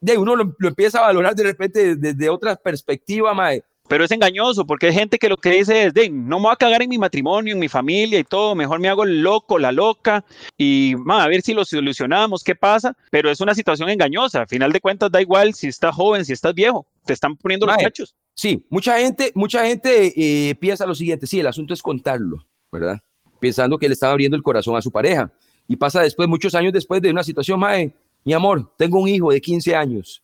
de 0.00 0.18
uno 0.18 0.34
lo, 0.34 0.54
empieza 0.60 0.98
a 0.98 1.02
valorar 1.02 1.34
de 1.34 1.42
repente 1.44 1.96
desde, 1.96 2.28
otra 2.28 2.56
perspectiva, 2.56 3.32
mae 3.34 3.62
pero 3.88 4.04
es 4.04 4.10
engañoso 4.10 4.66
porque 4.66 4.86
hay 4.86 4.94
gente 4.94 5.18
que 5.18 5.28
lo 5.28 5.36
que 5.36 5.50
dice 5.50 5.86
es, 5.86 5.94
de, 5.94 6.10
no 6.10 6.38
me 6.38 6.44
voy 6.44 6.52
a 6.52 6.56
cagar 6.56 6.82
en 6.82 6.90
mi 6.90 6.98
matrimonio, 6.98 7.54
en 7.54 7.58
mi 7.58 7.68
familia 7.68 8.18
y 8.18 8.24
todo, 8.24 8.54
mejor 8.54 8.78
me 8.78 8.88
hago 8.88 9.04
el 9.04 9.22
loco, 9.22 9.58
la 9.58 9.72
loca 9.72 10.24
y 10.56 10.94
a 11.08 11.26
ver 11.26 11.42
si 11.42 11.54
lo 11.54 11.64
solucionamos, 11.64 12.44
qué 12.44 12.54
pasa, 12.54 12.96
pero 13.10 13.30
es 13.30 13.40
una 13.40 13.54
situación 13.54 13.88
engañosa, 13.88 14.42
al 14.42 14.48
final 14.48 14.72
de 14.72 14.80
cuentas 14.80 15.10
da 15.10 15.20
igual 15.20 15.54
si 15.54 15.68
estás 15.68 15.94
joven, 15.94 16.24
si 16.24 16.34
estás 16.34 16.54
viejo, 16.54 16.86
te 17.04 17.14
están 17.14 17.36
poniendo 17.36 17.66
los 17.66 17.76
hechos. 17.78 18.14
Sí, 18.34 18.64
mucha 18.68 18.98
gente, 18.98 19.32
mucha 19.34 19.66
gente 19.66 20.12
eh, 20.16 20.54
piensa 20.56 20.86
lo 20.86 20.94
siguiente, 20.94 21.26
sí, 21.26 21.40
el 21.40 21.46
asunto 21.46 21.74
es 21.74 21.82
contarlo, 21.82 22.46
¿verdad? 22.70 23.00
Pensando 23.40 23.78
que 23.78 23.88
le 23.88 23.94
están 23.94 24.10
abriendo 24.10 24.36
el 24.36 24.42
corazón 24.42 24.76
a 24.76 24.82
su 24.82 24.92
pareja 24.92 25.32
y 25.66 25.76
pasa 25.76 26.02
después, 26.02 26.28
muchos 26.28 26.54
años 26.54 26.72
después 26.72 27.02
de 27.02 27.10
una 27.10 27.22
situación, 27.22 27.58
mae, 27.58 27.92
mi 28.24 28.32
amor, 28.32 28.72
tengo 28.76 29.00
un 29.00 29.08
hijo 29.08 29.32
de 29.32 29.40
15 29.40 29.74
años 29.74 30.22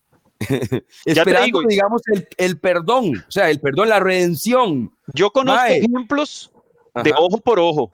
Esperando, 1.04 1.62
digamos, 1.62 2.02
el, 2.12 2.28
el, 2.36 2.58
perdón, 2.58 3.24
o 3.26 3.30
sea, 3.30 3.50
el 3.50 3.60
perdón, 3.60 3.88
la 3.88 4.00
redención. 4.00 4.92
Yo 5.12 5.30
conozco 5.30 5.66
ejemplos 5.66 6.52
de 7.02 7.12
ojo 7.16 7.38
por 7.38 7.58
ojo. 7.58 7.92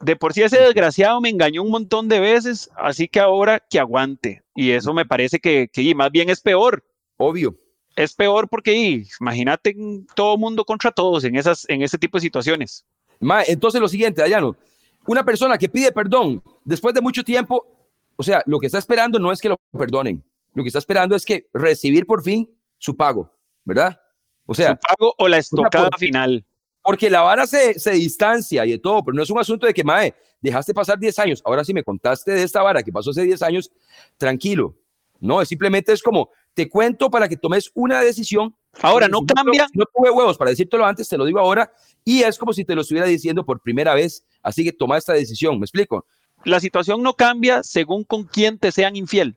De 0.00 0.16
por 0.16 0.32
sí 0.32 0.42
ese 0.42 0.58
desgraciado 0.58 1.20
me 1.20 1.28
engañó 1.28 1.62
un 1.62 1.70
montón 1.70 2.08
de 2.08 2.20
veces, 2.20 2.70
así 2.76 3.06
que 3.06 3.20
ahora 3.20 3.60
que 3.60 3.78
aguante. 3.78 4.42
Y 4.54 4.70
eso 4.70 4.94
me 4.94 5.04
parece 5.04 5.38
que, 5.38 5.68
que 5.70 5.94
más 5.94 6.10
bien 6.10 6.30
es 6.30 6.40
peor. 6.40 6.82
Obvio. 7.18 7.56
Es 7.96 8.14
peor 8.14 8.48
porque 8.48 9.04
imagínate 9.20 9.76
todo 10.14 10.38
mundo 10.38 10.64
contra 10.64 10.90
todos 10.90 11.24
en, 11.24 11.36
esas, 11.36 11.66
en 11.68 11.82
ese 11.82 11.98
tipo 11.98 12.16
de 12.16 12.22
situaciones. 12.22 12.84
entonces 13.46 13.80
lo 13.80 13.88
siguiente, 13.88 14.22
Dayano, 14.22 14.56
una 15.06 15.24
persona 15.24 15.58
que 15.58 15.68
pide 15.68 15.92
perdón 15.92 16.42
después 16.64 16.94
de 16.94 17.00
mucho 17.00 17.22
tiempo, 17.22 17.66
o 18.16 18.22
sea, 18.22 18.42
lo 18.46 18.58
que 18.58 18.66
está 18.66 18.78
esperando 18.78 19.18
no 19.18 19.32
es 19.32 19.40
que 19.40 19.48
lo 19.48 19.56
perdonen, 19.76 20.22
lo 20.54 20.62
que 20.62 20.68
está 20.68 20.78
esperando 20.78 21.16
es 21.16 21.24
que 21.24 21.48
recibir 21.52 22.06
por 22.06 22.22
fin 22.22 22.50
su 22.78 22.96
pago, 22.96 23.32
¿verdad? 23.64 24.00
O 24.46 24.54
sea, 24.54 24.70
su 24.70 24.78
pago 24.78 25.14
o 25.18 25.28
la 25.28 25.38
estocada 25.38 25.90
final. 25.98 26.44
Porque 26.82 27.10
la 27.10 27.20
vara 27.20 27.46
se, 27.46 27.78
se, 27.78 27.92
distancia 27.92 28.64
y 28.64 28.72
de 28.72 28.78
todo, 28.78 29.04
pero 29.04 29.14
no 29.14 29.22
es 29.22 29.30
un 29.30 29.38
asunto 29.38 29.66
de 29.66 29.74
que, 29.74 29.84
mae, 29.84 30.14
dejaste 30.40 30.72
pasar 30.72 30.98
10 30.98 31.18
años, 31.18 31.42
ahora 31.44 31.62
sí 31.62 31.74
me 31.74 31.84
contaste 31.84 32.32
de 32.32 32.42
esta 32.42 32.62
vara 32.62 32.82
que 32.82 32.90
pasó 32.90 33.10
hace 33.10 33.22
10 33.22 33.42
años, 33.42 33.70
tranquilo. 34.16 34.74
No, 35.20 35.44
simplemente 35.44 35.92
es 35.92 36.02
como, 36.02 36.30
te 36.54 36.68
cuento 36.68 37.10
para 37.10 37.28
que 37.28 37.36
tomes 37.36 37.70
una 37.74 38.00
decisión. 38.00 38.56
Ahora, 38.80 39.06
no 39.08 39.24
cambia. 39.26 39.66
No, 39.74 39.84
tuve 39.94 40.10
huevos 40.10 40.38
para 40.38 40.50
decírtelo 40.50 40.86
antes, 40.86 41.08
te 41.08 41.18
lo 41.18 41.26
digo 41.26 41.38
ahora, 41.38 41.70
y 42.04 42.22
es 42.22 42.38
como 42.38 42.52
si 42.52 42.64
te 42.64 42.74
lo 42.74 42.80
estuviera 42.80 43.06
diciendo 43.06 43.44
por 43.44 43.60
primera 43.60 43.94
vez, 43.94 44.24
así 44.42 44.64
que 44.64 44.72
toma 44.72 44.96
esta 44.96 45.12
decisión, 45.12 45.58
¿me 45.58 45.64
explico? 45.64 46.06
La 46.44 46.58
situación 46.58 47.02
no 47.02 47.14
cambia 47.14 47.62
según 47.62 48.04
con 48.04 48.24
quién 48.24 48.58
te 48.58 48.72
sean 48.72 48.96
infiel. 48.96 49.36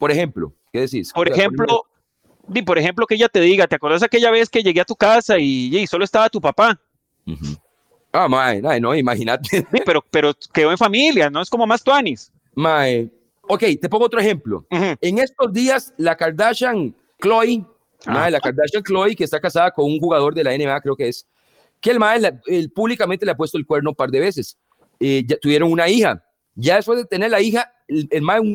Por 0.00 0.10
ejemplo, 0.10 0.54
¿qué 0.72 0.80
decís? 0.80 1.12
Por 1.12 1.28
ejemplo, 1.28 1.84
por 2.64 2.78
ejemplo, 2.78 3.06
que 3.06 3.16
ella 3.16 3.28
te 3.28 3.38
diga, 3.42 3.66
¿te 3.66 3.76
acuerdas 3.76 4.02
aquella 4.02 4.30
vez 4.30 4.48
que 4.48 4.62
llegué 4.62 4.80
a 4.80 4.86
tu 4.86 4.96
casa 4.96 5.38
y, 5.38 5.86
solo 5.86 6.06
estaba 6.06 6.30
tu 6.30 6.40
papá? 6.40 6.80
Ah, 8.10 8.26
mae, 8.26 8.62
no, 8.80 8.94
imagínate. 8.94 9.66
pero, 9.84 10.02
pero 10.10 10.32
quedó 10.54 10.70
en 10.70 10.78
familia, 10.78 11.28
no 11.28 11.42
es 11.42 11.50
como 11.50 11.66
más 11.66 11.84
tuanis. 11.84 12.32
Mae, 12.54 13.10
ok, 13.42 13.62
te 13.78 13.90
pongo 13.90 14.06
otro 14.06 14.18
ejemplo. 14.20 14.64
En 14.70 15.18
estos 15.18 15.52
días, 15.52 15.92
la 15.98 16.16
Kardashian 16.16 16.96
Chloe, 17.20 17.62
ah. 18.06 18.30
la 18.30 18.40
Kardashian 18.40 18.82
Chloe, 18.82 19.14
que 19.14 19.24
está 19.24 19.38
casada 19.38 19.70
con 19.70 19.84
un 19.84 20.00
jugador 20.00 20.34
de 20.34 20.44
la 20.44 20.56
NBA, 20.56 20.80
creo 20.80 20.96
que 20.96 21.08
es, 21.08 21.26
que 21.78 21.90
el 21.90 21.98
mae 21.98 22.18
el, 22.46 22.72
públicamente 22.72 23.26
le 23.26 23.32
ha 23.32 23.36
puesto 23.36 23.58
el 23.58 23.66
cuerno 23.66 23.90
un 23.90 23.96
par 23.96 24.10
de 24.10 24.20
veces. 24.20 24.56
Eh, 24.98 25.24
ya 25.26 25.36
tuvieron 25.36 25.70
una 25.70 25.90
hija. 25.90 26.24
Ya 26.54 26.76
después 26.76 26.98
de 26.98 27.04
tener 27.04 27.30
la 27.30 27.42
hija, 27.42 27.70
el, 27.90 28.08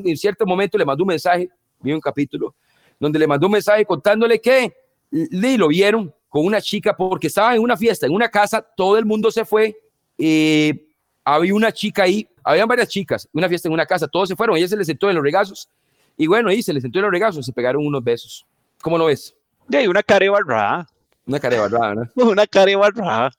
en 0.05 0.17
cierto 0.17 0.45
momento 0.45 0.77
le 0.77 0.85
mandó 0.85 1.03
un 1.03 1.09
mensaje, 1.09 1.49
vi 1.79 1.91
un 1.91 2.01
capítulo, 2.01 2.55
donde 2.99 3.19
le 3.19 3.27
mandó 3.27 3.47
un 3.47 3.53
mensaje 3.53 3.85
contándole 3.85 4.39
que 4.39 4.73
le 5.11 5.57
lo 5.57 5.67
vieron 5.67 6.13
con 6.29 6.45
una 6.45 6.61
chica 6.61 6.95
porque 6.95 7.27
estaba 7.27 7.55
en 7.55 7.61
una 7.61 7.77
fiesta, 7.77 8.05
en 8.05 8.13
una 8.13 8.29
casa, 8.29 8.61
todo 8.75 8.97
el 8.97 9.05
mundo 9.05 9.31
se 9.31 9.45
fue, 9.45 9.75
eh, 10.17 10.87
había 11.23 11.53
una 11.53 11.71
chica 11.71 12.03
ahí, 12.03 12.27
habían 12.43 12.67
varias 12.67 12.89
chicas, 12.89 13.27
una 13.31 13.47
fiesta 13.47 13.67
en 13.67 13.73
una 13.73 13.85
casa, 13.85 14.07
todos 14.07 14.29
se 14.29 14.35
fueron, 14.35 14.57
ella 14.57 14.67
se 14.67 14.77
le 14.77 14.83
sentó 14.83 15.09
en 15.09 15.15
los 15.15 15.23
regazos, 15.23 15.69
y 16.17 16.27
bueno, 16.27 16.49
ahí 16.49 16.61
se 16.61 16.73
le 16.73 16.81
sentó 16.81 16.99
en 16.99 17.03
los 17.03 17.11
regazos, 17.11 17.45
se 17.45 17.53
pegaron 17.53 17.85
unos 17.85 18.03
besos. 18.03 18.45
¿Cómo 18.81 18.97
lo 18.97 19.05
ves? 19.05 19.35
De 19.67 19.79
ahí 19.79 19.87
una 19.87 20.03
cara 20.03 20.29
barrada. 20.29 20.87
Una 21.25 21.39
cara 21.39 21.59
barrada, 21.59 21.95
¿no? 21.95 22.11
una 22.29 22.47
cara 22.47 22.77
barrada. 22.77 23.31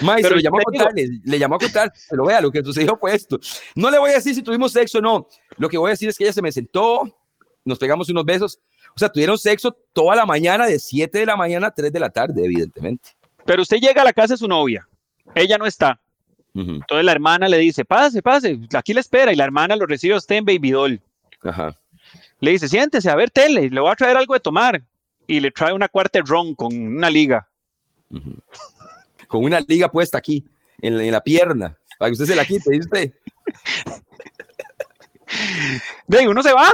Maestro, 0.00 0.36
le 0.36 0.42
llamó 0.42 0.58
a 0.58 0.62
contar, 0.62 0.92
le, 0.94 1.38
llamó 1.38 1.54
a 1.54 1.58
contar, 1.58 1.92
lo 2.10 2.26
vea, 2.26 2.40
lo 2.40 2.50
que 2.50 2.62
sucedió 2.62 2.96
fue 2.96 3.14
esto. 3.14 3.38
No 3.74 3.90
le 3.90 3.98
voy 3.98 4.10
a 4.10 4.14
decir 4.14 4.34
si 4.34 4.42
tuvimos 4.42 4.72
sexo 4.72 4.98
o 4.98 5.00
no. 5.00 5.28
Lo 5.56 5.68
que 5.68 5.78
voy 5.78 5.88
a 5.88 5.92
decir 5.92 6.08
es 6.08 6.18
que 6.18 6.24
ella 6.24 6.32
se 6.32 6.42
me 6.42 6.50
sentó, 6.50 7.02
nos 7.64 7.78
pegamos 7.78 8.08
unos 8.08 8.24
besos. 8.24 8.58
O 8.96 8.98
sea, 8.98 9.08
tuvieron 9.08 9.38
sexo 9.38 9.76
toda 9.92 10.16
la 10.16 10.26
mañana, 10.26 10.66
de 10.66 10.78
7 10.78 11.18
de 11.18 11.26
la 11.26 11.36
mañana 11.36 11.68
a 11.68 11.70
3 11.70 11.92
de 11.92 12.00
la 12.00 12.10
tarde, 12.10 12.44
evidentemente. 12.44 13.10
Pero 13.44 13.62
usted 13.62 13.78
llega 13.78 14.02
a 14.02 14.04
la 14.04 14.12
casa 14.12 14.34
de 14.34 14.38
su 14.38 14.48
novia, 14.48 14.88
ella 15.34 15.58
no 15.58 15.66
está. 15.66 16.00
Entonces 16.56 17.04
la 17.04 17.10
hermana 17.10 17.48
le 17.48 17.58
dice, 17.58 17.84
pase, 17.84 18.22
pase, 18.22 18.60
aquí 18.74 18.94
le 18.94 19.00
espera. 19.00 19.32
Y 19.32 19.36
la 19.36 19.42
hermana 19.42 19.74
lo 19.74 19.86
recibe 19.86 20.14
a 20.14 20.18
usted 20.18 20.36
en 20.36 20.44
Baby 20.44 20.70
Doll. 20.70 21.00
Ajá. 21.42 21.76
Le 22.38 22.52
dice, 22.52 22.68
siéntese, 22.68 23.10
a 23.10 23.16
ver 23.16 23.30
tele, 23.30 23.68
le 23.70 23.80
voy 23.80 23.90
a 23.90 23.96
traer 23.96 24.16
algo 24.16 24.34
de 24.34 24.40
tomar. 24.40 24.80
Y 25.26 25.40
le 25.40 25.50
trae 25.50 25.72
una 25.72 25.88
cuarta 25.88 26.20
ron 26.24 26.54
con 26.54 26.76
una 26.76 27.10
liga 27.10 27.48
con 29.34 29.42
una 29.42 29.58
liga 29.66 29.90
puesta 29.90 30.16
aquí, 30.16 30.44
en, 30.80 31.10
la 31.10 31.20
pierna, 31.20 31.76
para 31.98 32.08
que 32.08 32.12
usted 32.12 32.26
se 32.26 32.36
la 32.36 32.44
quite, 32.44 32.70
¿viste? 32.70 33.14
De 36.06 36.28
uno 36.28 36.40
se 36.40 36.52
va. 36.52 36.72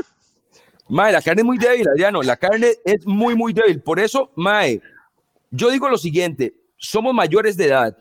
Mae, 0.86 1.10
la 1.10 1.22
carne 1.22 1.40
es 1.40 1.46
muy 1.46 1.56
débil, 1.56 1.88
Adriano. 1.88 2.22
La 2.22 2.36
carne 2.36 2.74
es 2.84 3.06
muy, 3.06 3.34
muy 3.34 3.54
débil. 3.54 3.80
Por 3.80 3.98
eso, 3.98 4.30
Mae, 4.36 4.82
yo 5.50 5.70
digo 5.70 5.88
lo 5.88 5.96
siguiente: 5.96 6.52
somos 6.76 7.14
mayores 7.14 7.56
de 7.56 7.64
edad, 7.64 7.96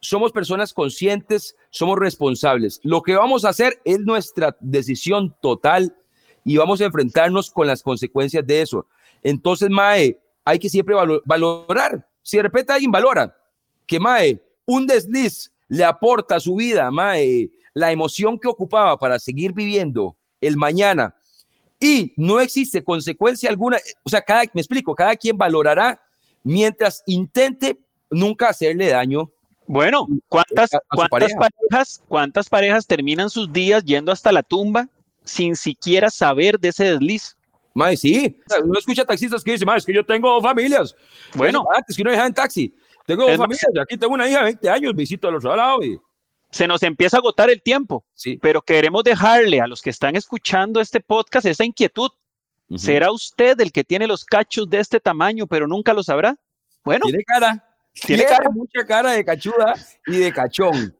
somos 0.00 0.30
personas 0.30 0.74
conscientes, 0.74 1.56
somos 1.70 1.98
responsables. 1.98 2.80
Lo 2.82 3.00
que 3.00 3.16
vamos 3.16 3.46
a 3.46 3.48
hacer 3.48 3.80
es 3.86 4.00
nuestra 4.00 4.54
decisión 4.60 5.34
total 5.40 5.96
y 6.44 6.58
vamos 6.58 6.82
a 6.82 6.84
enfrentarnos 6.84 7.50
con 7.50 7.66
las 7.66 7.82
consecuencias 7.82 8.46
de 8.46 8.60
eso. 8.60 8.86
Entonces, 9.22 9.70
Mae, 9.70 10.20
hay 10.44 10.58
que 10.58 10.68
siempre 10.68 10.94
valorar. 11.24 12.06
Si 12.20 12.36
de 12.36 12.42
repente 12.42 12.74
alguien 12.74 12.90
valora 12.90 13.34
que, 13.86 14.00
Mae, 14.00 14.42
un 14.66 14.86
desliz 14.86 15.52
le 15.68 15.84
aporta 15.84 16.36
a 16.36 16.40
su 16.40 16.56
vida, 16.56 16.90
Mae, 16.90 17.50
la 17.72 17.92
emoción 17.92 18.38
que 18.38 18.48
ocupaba 18.48 18.98
para 18.98 19.18
seguir 19.18 19.52
viviendo 19.52 20.16
el 20.40 20.56
mañana 20.56 21.14
y 21.80 22.14
no 22.16 22.40
existe 22.40 22.82
consecuencia 22.82 23.50
alguna, 23.50 23.78
o 24.02 24.08
sea, 24.08 24.22
cada, 24.22 24.44
me 24.54 24.60
explico, 24.60 24.94
cada 24.94 25.16
quien 25.16 25.36
valorará 25.36 26.00
mientras 26.42 27.02
intente 27.06 27.78
nunca 28.10 28.48
hacerle 28.48 28.88
daño. 28.88 29.30
Bueno, 29.66 30.06
¿cuántas, 30.28 30.70
cuántas 30.88 31.32
parejas, 31.34 32.02
cuántas 32.08 32.48
parejas 32.48 32.86
terminan 32.86 33.28
sus 33.30 33.52
días 33.52 33.84
yendo 33.84 34.12
hasta 34.12 34.32
la 34.32 34.42
tumba 34.42 34.88
sin 35.24 35.56
siquiera 35.56 36.10
saber 36.10 36.58
de 36.58 36.68
ese 36.68 36.84
desliz? 36.84 37.36
Mae, 37.74 37.96
sí, 37.96 38.40
uno 38.62 38.78
escucha 38.78 39.04
taxistas 39.04 39.42
que 39.42 39.52
dicen, 39.52 39.68
es 39.76 39.84
que 39.84 39.92
yo 39.92 40.06
tengo 40.06 40.40
familias. 40.40 40.94
Bueno, 41.34 41.66
antes 41.74 41.96
que 41.96 42.04
no 42.04 42.12
en 42.12 42.32
taxi. 42.32 42.74
Tengo 43.06 43.26
dos 43.26 43.36
familias, 43.36 43.70
aquí 43.82 43.96
tengo 43.96 44.14
una 44.14 44.28
hija 44.28 44.38
de 44.38 44.44
20 44.44 44.70
años, 44.70 44.94
visito 44.94 45.28
a 45.28 45.30
los 45.30 45.44
lados 45.44 45.84
y 45.84 45.98
se 46.54 46.68
nos 46.68 46.82
empieza 46.84 47.16
a 47.16 47.20
agotar 47.20 47.50
el 47.50 47.60
tiempo, 47.60 48.04
sí. 48.14 48.38
pero 48.40 48.62
queremos 48.62 49.02
dejarle 49.02 49.60
a 49.60 49.66
los 49.66 49.82
que 49.82 49.90
están 49.90 50.14
escuchando 50.14 50.80
este 50.80 51.00
podcast 51.00 51.46
esa 51.46 51.64
inquietud. 51.64 52.10
¿Será 52.76 53.10
usted 53.10 53.60
el 53.60 53.72
que 53.72 53.84
tiene 53.84 54.06
los 54.06 54.24
cachos 54.24 54.68
de 54.70 54.78
este 54.78 55.00
tamaño, 55.00 55.46
pero 55.46 55.66
nunca 55.66 55.92
lo 55.92 56.02
sabrá? 56.02 56.36
Bueno. 56.84 57.06
Tiene 57.06 57.24
cara. 57.24 57.64
Tiene 57.92 58.24
cara. 58.24 58.50
mucha 58.50 58.84
cara 58.86 59.12
de 59.12 59.24
cachuda 59.24 59.74
y 60.06 60.16
de 60.16 60.32
cachón. 60.32 60.96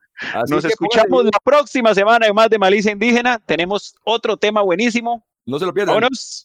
Nos 0.48 0.64
escuchamos 0.64 1.24
la 1.24 1.38
próxima 1.42 1.94
semana 1.94 2.26
en 2.26 2.34
más 2.34 2.50
de 2.50 2.58
Malicia 2.58 2.92
Indígena. 2.92 3.38
Tenemos 3.38 3.94
otro 4.04 4.36
tema 4.36 4.62
buenísimo. 4.62 5.24
No 5.46 5.58
se 5.58 5.66
lo 5.66 5.74
pierdan. 5.74 5.94
Vámonos. 5.96 6.44